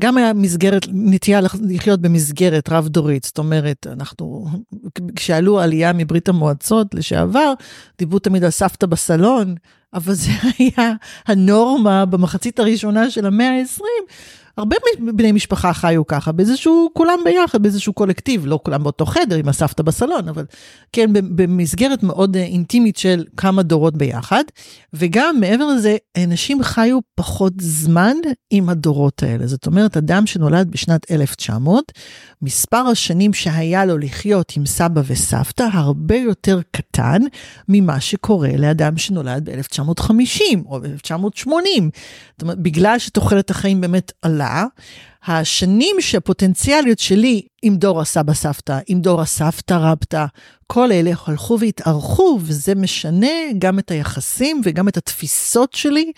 [0.00, 4.46] גם היה מסגרת, נטייה לחיות במסגרת רב-דורית, זאת אומרת, אנחנו,
[5.16, 7.52] כשעלו עלייה מברית המועצות לשעבר,
[7.98, 9.54] דיברו תמיד על סבתא בסלון,
[9.94, 10.92] אבל זה היה
[11.26, 13.82] הנורמה במחצית הראשונה של המאה ה-20,
[14.56, 14.76] הרבה
[15.14, 19.82] בני משפחה חיו ככה, באיזשהו, כולם ביחד, באיזשהו קולקטיב, לא כולם באותו חדר עם הסבתא
[19.82, 20.44] בסלון, אבל
[20.92, 24.44] כן, במסגרת מאוד אה, אינטימית של כמה דורות ביחד,
[24.92, 28.16] וגם מעבר לזה, אנשים חיו פחות זמן
[28.50, 29.46] עם הדורות האלה.
[29.46, 31.92] זאת אומרת, אדם שנולד בשנת 1900,
[32.42, 37.22] מספר השנים שהיה לו לחיות עם סבא וסבתא הרבה יותר קטן
[37.68, 41.50] ממה שקורה לאדם שנולד ב-1950 או ב-1980.
[42.32, 44.39] זאת אומרת, בגלל שתוחלת החיים באמת עלה,
[45.26, 50.26] השנים שהפוטנציאליות שלי עם דור הסבא סבתא, עם דור הסבתא רבתא,
[50.66, 56.12] כל אלה הלכו והתארכו, וזה משנה גם את היחסים וגם את התפיסות שלי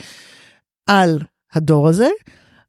[0.87, 1.19] על
[1.53, 2.09] הדור הזה.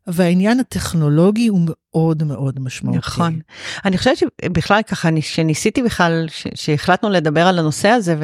[0.07, 1.59] והעניין הטכנולוגי הוא
[1.93, 2.97] מאוד מאוד משמעותי.
[2.97, 3.39] נכון.
[3.85, 6.25] אני חושבת שבכלל ככה, שניסיתי בכלל,
[6.55, 8.23] שהחלטנו לדבר על הנושא הזה, ו,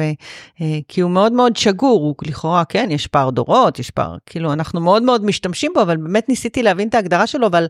[0.60, 4.52] אה, כי הוא מאוד מאוד שגור, הוא לכאורה, כן, יש פער דורות, יש פער, כאילו,
[4.52, 7.66] אנחנו מאוד מאוד משתמשים בו, אבל באמת ניסיתי להבין את ההגדרה שלו, אבל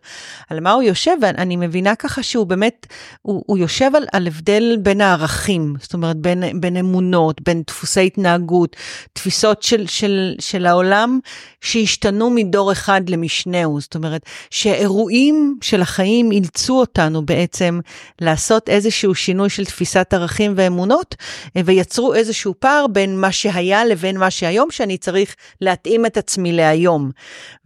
[0.51, 2.87] על מה הוא יושב, ואני מבינה ככה שהוא באמת,
[3.23, 8.07] הוא, הוא יושב על, על הבדל בין הערכים, זאת אומרת, בין, בין אמונות, בין דפוסי
[8.07, 8.77] התנהגות,
[9.13, 11.19] תפיסות של, של, של העולם
[11.61, 17.81] שהשתנו מדור אחד למשנהו, זאת אומרת, שאירועים של החיים אילצו אותנו בעצם
[18.21, 21.15] לעשות איזשהו שינוי של תפיסת ערכים ואמונות,
[21.57, 26.53] אה, ויצרו איזשהו פער בין מה שהיה לבין מה שהיום, שאני צריך להתאים את עצמי
[26.53, 27.11] להיום.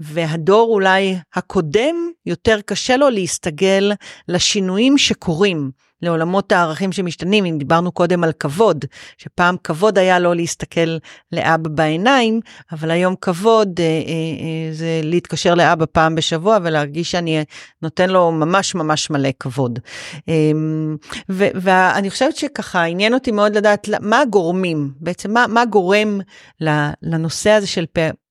[0.00, 3.92] והדור אולי הקודם, יותר קשה לו להסתגל
[4.28, 5.70] לשינויים שקורים.
[6.04, 8.84] לעולמות הערכים שמשתנים, אם דיברנו קודם על כבוד,
[9.18, 10.96] שפעם כבוד היה לא להסתכל
[11.32, 12.40] לאבא בעיניים,
[12.72, 17.44] אבל היום כבוד אה, אה, אה, זה להתקשר לאבא פעם בשבוע ולהרגיש שאני
[17.82, 19.78] נותן לו ממש ממש מלא כבוד.
[20.28, 20.52] אה,
[21.28, 26.20] ואני חושבת שככה עניין אותי מאוד לדעת מה הגורמים, בעצם מה, מה גורם
[27.02, 27.84] לנושא הזה של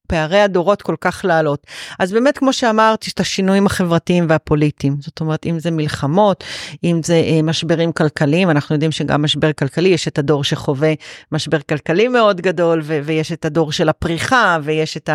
[0.07, 1.67] פערי הדורות כל כך לעלות.
[1.99, 4.95] אז באמת, כמו שאמרת, יש את השינויים החברתיים והפוליטיים.
[4.99, 6.43] זאת אומרת, אם זה מלחמות,
[6.83, 10.93] אם זה אה, משברים כלכליים, אנחנו יודעים שגם משבר כלכלי, יש את הדור שחווה
[11.31, 15.09] משבר כלכלי מאוד גדול, ויש את הדור של הפריחה, ויש את,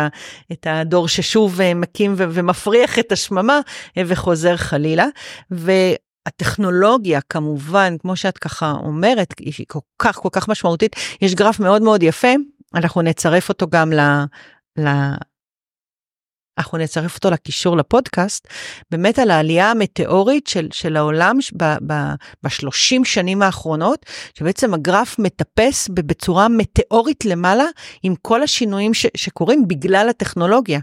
[0.51, 3.59] את הדור ששוב אה, מקים ומפריח את השממה
[3.97, 5.05] אה, וחוזר חלילה.
[5.51, 5.93] ו-
[6.25, 10.95] הטכנולוגיה כמובן, כמו שאת ככה אומרת, היא כל כך כל כך משמעותית.
[11.21, 12.33] יש גרף מאוד מאוד יפה,
[12.75, 13.91] אנחנו נצרף אותו גם.
[16.59, 18.47] אנחנו נצרף אותו לקישור לפודקאסט,
[18.91, 21.37] באמת על העלייה המטאורית של, של העולם
[22.43, 27.65] בשלושים שנים האחרונות, שבעצם הגרף מטפס בצורה מטאורית למעלה
[28.03, 30.79] עם כל השינויים ש, שקורים בגלל הטכנולוגיה.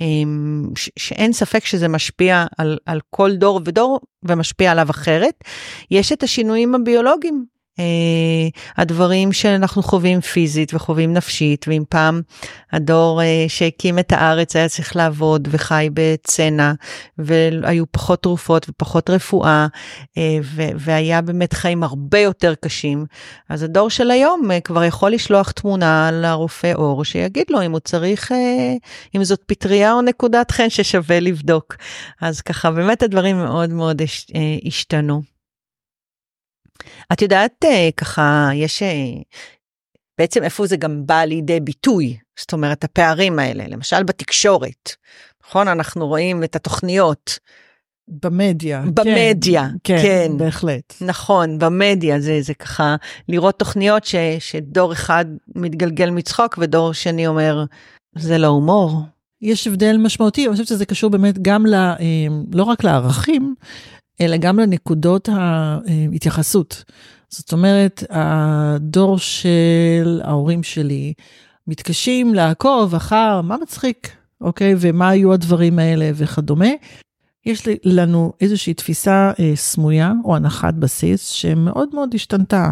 [0.00, 5.34] אמ, ש, שאין ספק שזה משפיע על, על כל דור ודור ומשפיע עליו אחרת.
[5.90, 7.44] יש את השינויים הביולוגיים
[8.76, 12.20] הדברים שאנחנו חווים פיזית וחווים נפשית, ואם פעם
[12.72, 16.72] הדור אה, שהקים את הארץ היה צריך לעבוד וחי בצנע,
[17.18, 19.66] והיו פחות תרופות ופחות רפואה,
[20.18, 20.38] אה,
[20.78, 23.06] והיה באמת חיים הרבה יותר קשים,
[23.48, 28.32] אז הדור של היום כבר יכול לשלוח תמונה לרופא עור שיגיד לו אם הוא צריך,
[29.16, 31.76] אם זאת פטריה או נקודת חן ששווה לבדוק.
[32.20, 34.02] אז ככה באמת הדברים מאוד מאוד
[34.66, 35.39] השתנו.
[37.12, 38.82] את יודעת, אה, ככה, יש...
[38.82, 39.22] אה,
[40.18, 44.90] בעצם איפה זה גם בא לידי ביטוי, זאת אומרת, הפערים האלה, למשל בתקשורת,
[45.46, 45.68] נכון?
[45.68, 47.38] אנחנו רואים את התוכניות.
[48.22, 48.82] במדיה.
[48.94, 49.96] במדיה, כן.
[49.96, 50.36] כן, כן.
[50.36, 50.94] בהחלט.
[51.00, 52.96] נכון, במדיה זה, זה ככה,
[53.28, 55.24] לראות תוכניות ש, שדור אחד
[55.54, 57.64] מתגלגל מצחוק ודור שני אומר,
[58.18, 59.02] זה לא הומור.
[59.42, 61.74] יש הבדל משמעותי, אני חושבת שזה קשור באמת גם ל...
[61.74, 61.96] אה,
[62.52, 63.54] לא רק לערכים,
[64.20, 66.84] אלא גם לנקודות ההתייחסות.
[67.28, 71.12] זאת אומרת, הדור של ההורים שלי
[71.66, 74.10] מתקשים לעקוב אחר מה מצחיק,
[74.40, 74.74] אוקיי?
[74.78, 76.70] ומה היו הדברים האלה וכדומה.
[77.46, 82.70] יש לנו איזושהי תפיסה אה, סמויה או הנחת בסיס שמאוד מאוד השתנתה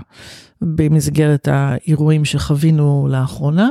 [0.61, 3.69] במסגרת האירועים שחווינו לאחרונה,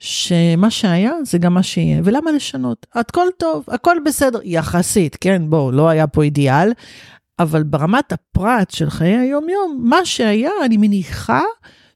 [0.00, 2.86] שמה שהיה זה גם מה שיהיה, ולמה לשנות?
[2.94, 6.72] הכל טוב, הכל בסדר, יחסית, כן, בואו, לא היה פה אידיאל,
[7.38, 11.42] אבל ברמת הפרט של חיי היום-יום, מה שהיה, אני מניחה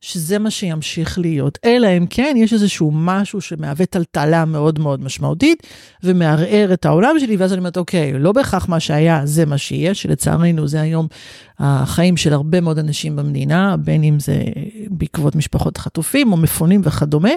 [0.01, 1.59] שזה מה שימשיך להיות.
[1.65, 5.67] אלא אם כן, יש איזשהו משהו שמהווה טלטלה מאוד מאוד משמעותית,
[6.03, 9.95] ומערער את העולם שלי, ואז אני אומרת, אוקיי, לא בהכרח מה שהיה, זה מה שיהיה,
[9.95, 11.07] שלצערנו זה היום
[11.59, 14.43] החיים של הרבה מאוד אנשים במדינה, בין אם זה
[14.91, 17.33] בעקבות משפחות חטופים או מפונים וכדומה.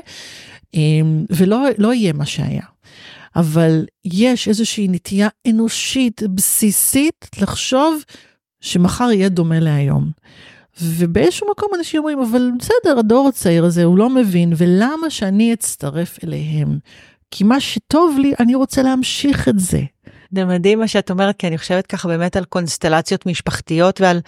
[0.73, 2.63] אמ, ולא לא יהיה מה שהיה.
[3.35, 8.03] אבל יש איזושהי נטייה אנושית בסיסית לחשוב
[8.61, 10.11] שמחר יהיה דומה להיום.
[10.81, 16.23] ובאיזשהו מקום אנשים אומרים, אבל בסדר, הדור הצעיר הזה, הוא לא מבין, ולמה שאני אצטרף
[16.23, 16.79] אליהם?
[17.31, 19.81] כי מה שטוב לי, אני רוצה להמשיך את זה.
[20.35, 24.19] זה מדהים מה שאת אומרת, כי אני חושבת ככה באמת על קונסטלציות משפחתיות ועל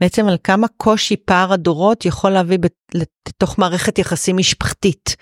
[0.00, 2.58] בעצם על כמה קושי פער הדורות יכול להביא
[2.94, 5.16] לתוך מערכת יחסים משפחתית.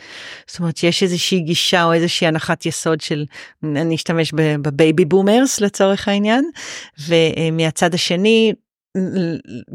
[0.47, 3.25] זאת אומרת שיש איזושהי גישה או איזושהי הנחת יסוד של,
[3.65, 6.51] אני אשתמש ב baby boomers לצורך העניין,
[7.09, 8.53] ומהצד השני,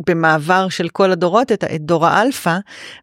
[0.07, 2.57] במעבר של כל הדורות את, את דור האלפא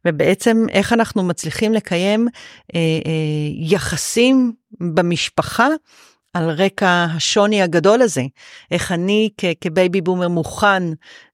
[0.04, 2.28] ובעצם איך אנחנו מצליחים לקיים
[2.74, 3.12] אה, אה,
[3.56, 5.68] יחסים במשפחה
[6.34, 8.22] על רקע השוני הגדול הזה,
[8.70, 10.82] איך אני כ- כ baby boomer מוכן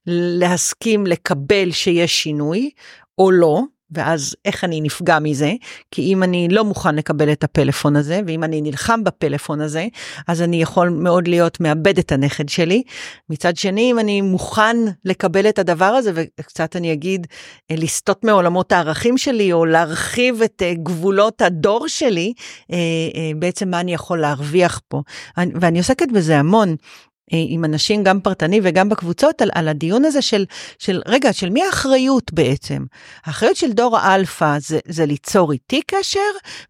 [0.07, 2.71] להסכים לקבל שיש שינוי
[3.19, 3.61] או לא,
[3.91, 5.53] ואז איך אני נפגע מזה?
[5.91, 9.87] כי אם אני לא מוכן לקבל את הפלאפון הזה, ואם אני נלחם בפלאפון הזה,
[10.29, 12.83] אז אני יכול מאוד להיות מאבד את הנכד שלי.
[13.31, 17.27] מצד שני, אם אני מוכן לקבל את הדבר הזה, וקצת אני אגיד,
[17.71, 22.33] אה, לסטות מעולמות הערכים שלי, או להרחיב את אה, גבולות הדור שלי,
[22.73, 22.77] אה,
[23.37, 25.03] בעצם מה אני יכול להרוויח פה.
[25.61, 26.77] ואני עוסקת בזה המון.
[27.33, 30.45] אה, עם אנשים גם פרטני וגם בקבוצות על, על הדיון הזה של,
[30.79, 32.85] של רגע, של מי האחריות בעצם?
[33.25, 36.21] האחריות של דור האלפא זה, זה ליצור איתי קשר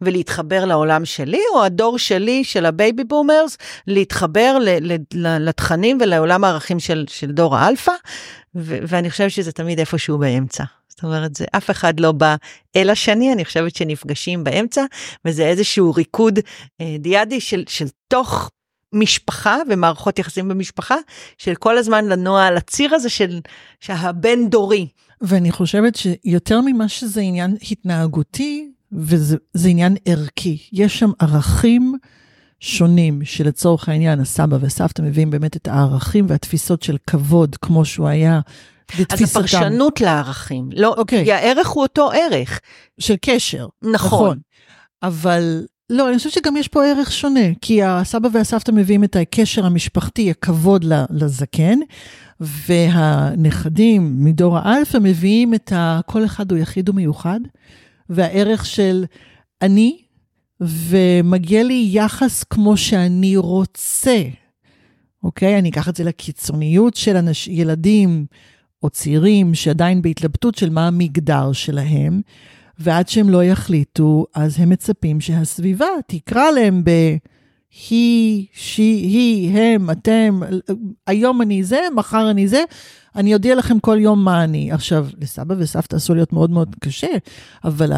[0.00, 5.98] ולהתחבר לעולם שלי, או הדור שלי, של ה baby boomers, להתחבר ל, ל, ל, לתכנים
[6.00, 7.92] ולעולם הערכים של, של דור האלפא,
[8.54, 10.64] ואני חושבת שזה תמיד איפשהו באמצע.
[10.88, 12.36] זאת אומרת, זה אף אחד לא בא
[12.76, 14.84] אל השני, אני חושבת שנפגשים באמצע,
[15.24, 16.38] וזה איזשהו ריקוד
[16.80, 18.50] אה, דיאדי של, של תוך
[18.92, 20.96] משפחה ומערכות יחסים במשפחה,
[21.38, 23.40] של כל הזמן לנוע על הציר הזה של
[23.80, 24.88] שהבין דורי.
[25.20, 30.58] ואני חושבת שיותר ממה שזה עניין התנהגותי, וזה עניין ערכי.
[30.72, 31.94] יש שם ערכים
[32.60, 38.40] שונים שלצורך העניין הסבא והסבתא מביאים באמת את הערכים והתפיסות של כבוד כמו שהוא היה.
[39.10, 40.98] אז הפרשנות לערכים, לא, okay.
[40.98, 41.24] אוקיי.
[41.24, 42.60] כי הערך הוא אותו ערך.
[43.00, 43.66] של קשר.
[43.82, 43.92] נכון.
[43.92, 44.38] נכון.
[45.02, 49.66] אבל לא, אני חושבת שגם יש פה ערך שונה, כי הסבא והסבתא מביאים את הקשר
[49.66, 51.78] המשפחתי, הכבוד לזקן,
[52.40, 56.00] והנכדים מדור האלפא מביאים את ה...
[56.06, 57.40] כל אחד הוא יחיד ומיוחד,
[58.10, 59.04] והערך של
[59.62, 59.98] אני,
[60.60, 64.22] ומגיע לי יחס כמו שאני רוצה,
[65.22, 65.58] אוקיי?
[65.58, 67.48] אני אקח את זה לקיצוניות של אנש...
[67.48, 68.26] ילדים
[68.82, 72.20] או צעירים שעדיין בהתלבטות של מה המגדר שלהם.
[72.78, 76.90] ועד שהם לא יחליטו, אז הם מצפים שהסביבה תקרא להם ב...
[77.90, 80.40] היא, she, היא, הם, אתם,
[81.06, 82.62] היום אני זה, מחר אני זה,
[83.16, 84.72] אני אודיע לכם כל יום מה אני.
[84.72, 87.16] עכשיו, לסבא וסבתא עשוי להיות מאוד מאוד קשה,
[87.64, 87.92] אבל,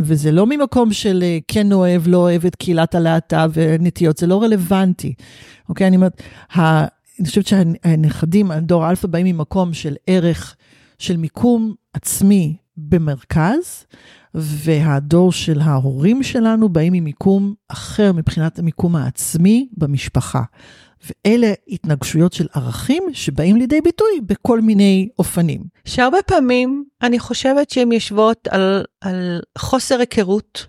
[0.00, 4.42] וזה לא ממקום של אה, כן אוהב, לא אוהב את קהילת הלהט"ב ונטיות, זה לא
[4.42, 5.14] רלוונטי.
[5.68, 6.22] אוקיי, אני אומרת,
[6.56, 10.56] אני חושבת שהנכדים, דור אלפא, באים ממקום של ערך
[10.98, 13.86] של מיקום עצמי במרכז,
[14.34, 20.42] והדור של ההורים שלנו באים ממיקום אחר מבחינת המיקום העצמי במשפחה.
[21.06, 25.64] ואלה התנגשויות של ערכים שבאים לידי ביטוי בכל מיני אופנים.
[25.84, 30.66] שהרבה פעמים אני חושבת שהן יושבות על, על חוסר היכרות.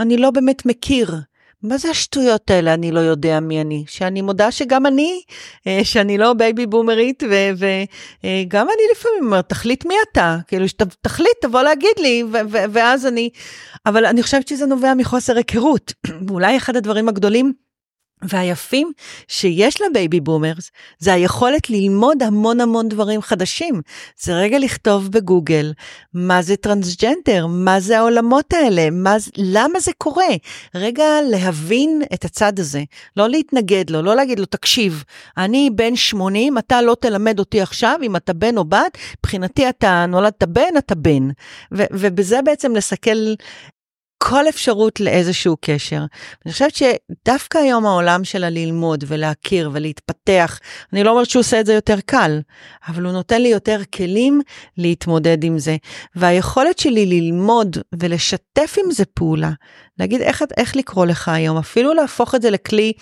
[0.00, 1.14] אני לא באמת מכיר.
[1.62, 3.84] מה זה השטויות האלה, אני לא יודע מי אני?
[3.88, 5.20] שאני מודה שגם אני,
[5.66, 11.62] אה, שאני לא בייבי בומרית, וגם אני לפעמים אומרת, תחליט מי אתה, כאילו, שתחליט, תבוא
[11.62, 13.30] להגיד לי, ואז אני,
[13.86, 15.92] אבל אני חושבת שזה נובע מחוסר היכרות.
[16.28, 17.52] ואולי אחד הדברים הגדולים,
[18.22, 18.92] והיפים
[19.28, 23.80] שיש ל baby boomers זה היכולת ללמוד המון המון דברים חדשים.
[24.20, 25.72] זה רגע לכתוב בגוגל
[26.14, 30.34] מה זה טרנסג'נדר, מה זה העולמות האלה, מה, למה זה קורה.
[30.74, 32.82] רגע להבין את הצד הזה,
[33.16, 35.04] לא להתנגד לו, לא להגיד לו, תקשיב,
[35.36, 40.06] אני בן 80, אתה לא תלמד אותי עכשיו אם אתה בן או בת, מבחינתי אתה
[40.08, 41.28] נולדת בן, אתה בן.
[41.72, 43.34] ובזה בעצם לסכל
[44.18, 46.04] כל אפשרות לאיזשהו קשר.
[46.46, 50.58] אני חושבת שדווקא היום העולם של הללמוד ולהכיר ולהתפתח,
[50.92, 52.40] אני לא אומרת שהוא עושה את זה יותר קל,
[52.88, 54.40] אבל הוא נותן לי יותר כלים
[54.76, 55.76] להתמודד עם זה.
[56.14, 59.50] והיכולת שלי ללמוד ולשתף עם זה פעולה,
[59.98, 62.92] להגיד איך, איך לקרוא לך היום, אפילו להפוך את זה לכלי,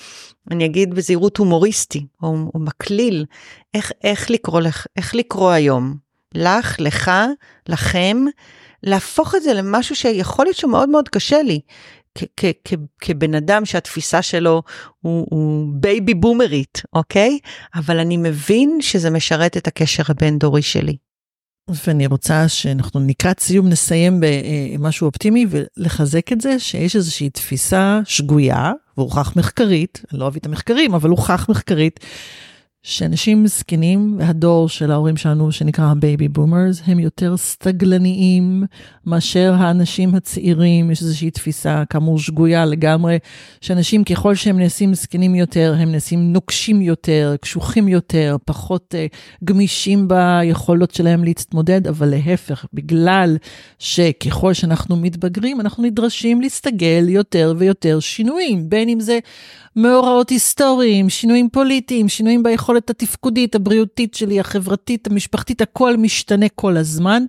[0.51, 3.25] אני אגיד בזהירות הומוריסטי, או, או מקליל,
[3.75, 4.61] איך, איך לקרוא
[4.97, 6.07] איך לקרוא היום.
[6.35, 7.11] לך, לך,
[7.69, 8.17] לכם.
[8.83, 11.61] להפוך את זה למשהו שיכול להיות שהוא מאוד קשה לי.
[13.01, 14.63] כבן אדם שהתפיסה שלו
[15.01, 17.39] הוא, הוא בייבי בומרית, אוקיי?
[17.75, 20.97] אבל אני מבין שזה משרת את הקשר הבין-דורי שלי.
[21.87, 28.73] ואני רוצה שאנחנו לקראת סיום נסיים במשהו אופטימי ולחזק את זה שיש איזושהי תפיסה שגויה
[28.97, 32.01] והוכח מחקרית, אני לא אוהב את המחקרים, אבל הוכח מחקרית,
[32.89, 38.65] שאנשים זקנים והדור של ההורים שלנו, שנקרא ה baby boomers, הם יותר סתגלניים
[39.07, 40.91] מאשר האנשים הצעירים.
[40.91, 43.19] יש איזושהי תפיסה, כאמור, שגויה לגמרי,
[43.61, 50.09] שאנשים ככל שהם נעשים זקנים יותר, הם נעשים נוקשים יותר, קשוחים יותר, פחות אה, גמישים
[50.09, 53.37] ביכולות שלהם להתמודד, אבל להפך, בגלל
[53.79, 59.19] שככל שאנחנו מתבגרים, אנחנו נדרשים להסתגל יותר ויותר שינויים, בין אם זה
[59.77, 67.23] מאורעות היסטוריים, שינויים פוליטיים, שינויים ביכולת התפקודית, הבריאותית שלי, החברתית, המשפחתית, הכל משתנה כל הזמן.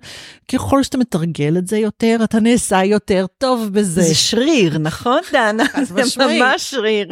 [0.52, 4.02] ככל שאתה מתרגל את זה יותר, אתה נעשה יותר טוב בזה.
[4.02, 5.64] זה שריר, נכון, דנה?
[5.82, 7.08] זה ממש שריר.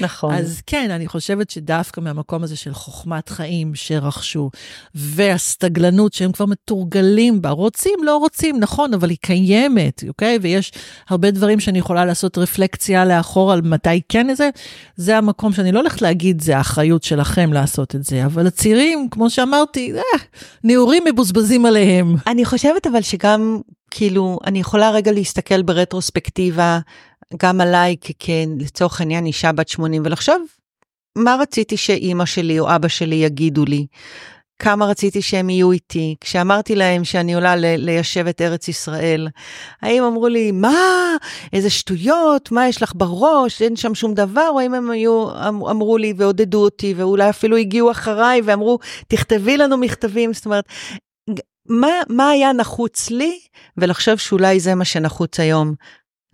[0.00, 0.34] נכון.
[0.34, 4.50] אז כן, אני חושבת שדווקא מהמקום הזה של חוכמת חיים שרכשו,
[4.94, 10.38] והסתגלנות שהם כבר מתורגלים בה, רוצים, לא רוצים, נכון, אבל היא קיימת, אוקיי?
[10.42, 10.72] ויש
[11.08, 14.50] הרבה דברים שאני יכולה לעשות רפלקציה לאחור על מתי כן זה,
[14.96, 19.30] זה המקום שאני לא הולכת להגיד, זה האחריות שלכם לעשות את זה, אבל הצעירים, כמו
[19.30, 20.18] שאמרתי, אה,
[20.64, 22.14] נעורים מבוזבזים עליהם.
[22.26, 23.60] אני חושבת אבל שגם,
[23.90, 26.78] כאילו, אני יכולה רגע להסתכל ברטרוספקטיבה,
[27.36, 30.42] גם עליי, ככן, לצורך העניין, אישה בת 80, ולחשוב,
[31.16, 33.86] מה רציתי שאימא שלי או אבא שלי יגידו לי?
[34.62, 36.16] כמה רציתי שהם יהיו איתי.
[36.20, 39.28] כשאמרתי להם שאני עולה ליישב את ארץ ישראל,
[39.82, 40.76] האם אמרו לי, מה,
[41.52, 45.66] איזה שטויות, מה יש לך בראש, אין שם שום דבר, או האם הם היו, אמ,
[45.66, 50.64] אמרו לי ועודדו אותי, ואולי אפילו הגיעו אחריי ואמרו, תכתבי לנו מכתבים, זאת אומרת,
[51.68, 53.38] מה, מה היה נחוץ לי,
[53.76, 55.74] ולחשוב שאולי זה מה שנחוץ היום.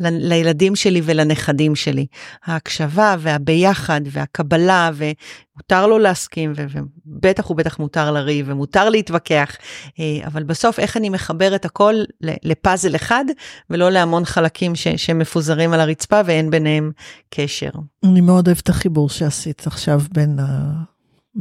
[0.01, 2.07] לילדים שלי ולנכדים שלי.
[2.45, 9.57] ההקשבה והביחד והקבלה ומותר לו להסכים ובטח ובטח מותר לריב ומותר להתווכח,
[10.01, 13.25] אה, אבל בסוף איך אני מחבר את הכל לפאזל אחד
[13.71, 16.93] ולא להמון חלקים ש, שמפוזרים על הרצפה ואין ביניהם
[17.31, 17.71] קשר.
[18.05, 20.39] אני מאוד אוהבת את החיבור שעשית עכשיו בין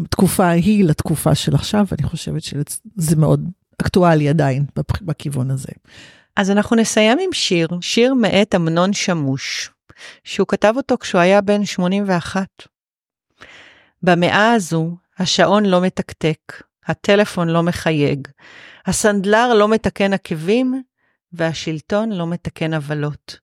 [0.04, 3.50] התקופה ההיא לתקופה של עכשיו, ואני חושבת שזה מאוד
[3.82, 4.66] אקטואלי עדיין
[5.02, 5.72] בכיוון הזה.
[6.38, 9.70] אז אנחנו נסיים עם שיר, שיר מאת אמנון שמוש,
[10.24, 12.48] שהוא כתב אותו כשהוא היה בן 81.
[14.04, 18.28] במאה הזו השעון לא מתקתק, הטלפון לא מחייג,
[18.86, 20.82] הסנדלר לא מתקן עקבים,
[21.34, 23.40] והשלטון לא מתקן עוולות.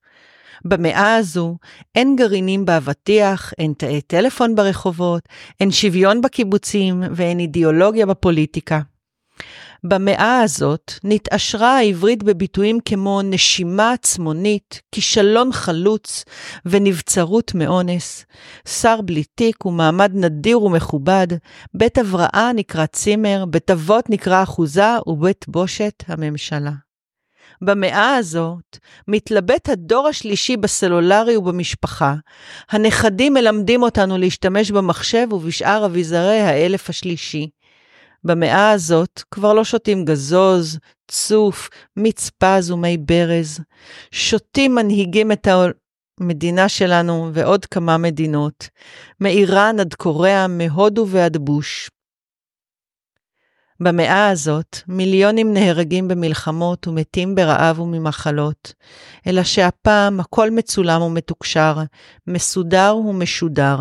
[0.65, 1.57] במאה הזו
[1.95, 5.29] אין גרעינים באבטיח, אין תאי טלפון ברחובות,
[5.61, 8.81] אין שוויון בקיבוצים ואין אידיאולוגיה בפוליטיקה.
[9.87, 16.25] במאה הזאת נתעשרה העברית בביטויים כמו נשימה עצמונית, כישלון חלוץ
[16.67, 18.25] ונבצרות מאונס.
[18.69, 21.27] שר בלי תיק ומעמד נדיר ומכובד,
[21.75, 26.73] בית הבראה נקרא צימר, בית אבות נקרא אחוזה ובית בושת הממשלה.
[27.63, 28.79] במאה הזאת
[29.09, 32.15] מתלבט הדור השלישי בסלולרי ובמשפחה.
[32.71, 37.49] הנכדים מלמדים אותנו להשתמש במחשב ובשאר אביזרי האלף השלישי.
[38.25, 43.61] במאה הזאת כבר לא שותים גזוז, צוף, מיץ פז ומי ברז.
[44.11, 45.49] שותים מנהיגים את
[46.21, 48.69] המדינה שלנו ועוד כמה מדינות,
[49.21, 51.91] מאיראן עד קוריאה, מהודו ועד בוש.
[53.81, 58.73] במאה הזאת, מיליונים נהרגים במלחמות ומתים ברעב וממחלות,
[59.27, 61.77] אלא שהפעם הכל מצולם ומתוקשר,
[62.27, 63.79] מסודר ומשודר.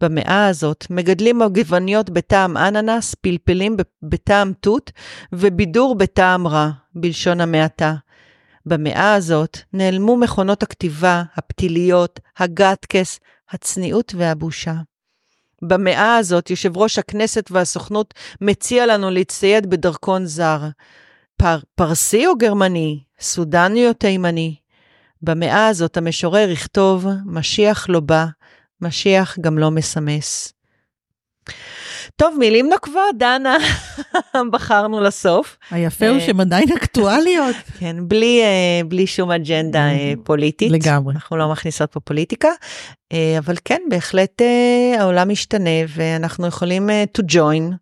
[0.00, 4.92] במאה הזאת מגדלים עגבניות בטעם אננס, פלפלים בטעם תות
[5.32, 7.94] ובידור בטעם רע, בלשון המעטה.
[8.66, 13.20] במאה הזאת נעלמו מכונות הכתיבה, הפתיליות, הגטקס,
[13.50, 14.74] הצניעות והבושה.
[15.62, 20.60] במאה הזאת יושב ראש הכנסת והסוכנות מציע לנו להצטייד בדרכון זר.
[21.36, 23.02] פר, פרסי או גרמני?
[23.20, 24.56] סודני או תימני?
[25.22, 28.26] במאה הזאת המשורר יכתוב, משיח לא בא,
[28.80, 30.52] משיח גם לא מסמס.
[32.16, 33.56] טוב, מילים נוקבות, דנה,
[34.52, 35.58] בחרנו לסוף.
[35.70, 37.56] היפה הוא אה, שהן עדיין אקטואליות.
[37.78, 40.72] כן, בלי, אה, בלי שום אג'נדה אה, פוליטית.
[40.72, 41.14] לגמרי.
[41.14, 42.48] אנחנו לא מכניסות פה פוליטיקה,
[43.38, 44.42] אבל כן, בהחלט
[44.98, 47.74] העולם משתנה ואנחנו יכולים to join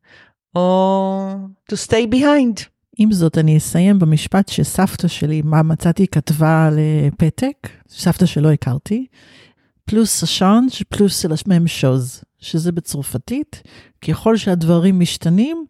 [0.54, 1.34] או
[1.72, 2.64] to stay behind.
[2.98, 9.06] עם זאת, אני אסיים במשפט שסבתא שלי, מה מצאתי, כתבה לפתק, סבתא שלא הכרתי,
[9.84, 12.22] plus ça change plus c'est la même chose.
[12.42, 13.62] שזה בצרפתית,
[14.08, 15.64] ככל שהדברים משתנים,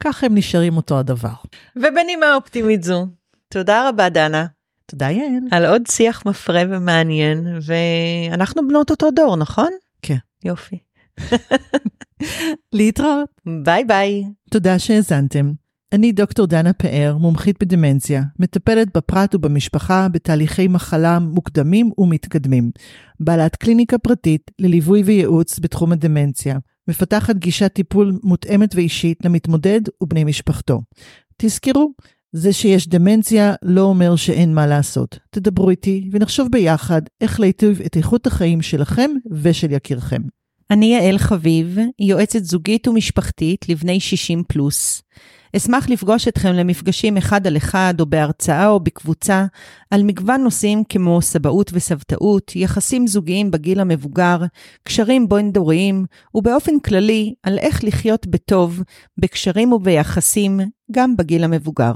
[0.00, 1.34] כך הם נשארים אותו הדבר.
[1.76, 3.06] ובנימה אופטימית זו,
[3.48, 4.46] תודה רבה דנה.
[4.86, 5.42] תודה יעל.
[5.50, 9.70] על עוד שיח מפרה ומעניין, ואנחנו בנות אותו דור, נכון?
[10.02, 10.16] כן.
[10.44, 10.78] יופי.
[12.72, 13.28] להתראות.
[13.64, 14.24] ביי ביי.
[14.50, 15.52] תודה שהאזנתם.
[15.92, 22.70] אני דוקטור דנה פאר, מומחית בדמנציה, מטפלת בפרט ובמשפחה בתהליכי מחלה מוקדמים ומתקדמים.
[23.20, 26.58] בעלת קליניקה פרטית לליווי וייעוץ בתחום הדמנציה.
[26.88, 30.80] מפתחת גישת טיפול מותאמת ואישית למתמודד ובני משפחתו.
[31.36, 31.92] תזכרו,
[32.32, 35.18] זה שיש דמנציה לא אומר שאין מה לעשות.
[35.30, 40.22] תדברו איתי ונחשוב ביחד איך להיטיב את איכות החיים שלכם ושל יקירכם.
[40.70, 45.02] אני יעל חביב, יועצת זוגית ומשפחתית לבני 60 פלוס.
[45.56, 49.46] אשמח לפגוש אתכם למפגשים אחד על אחד או בהרצאה או בקבוצה
[49.90, 54.38] על מגוון נושאים כמו סבאות וסבתאות, יחסים זוגיים בגיל המבוגר,
[54.82, 58.82] קשרים בין-דוריים, ובאופן כללי על איך לחיות בטוב,
[59.18, 60.60] בקשרים וביחסים,
[60.92, 61.92] גם בגיל המבוגר.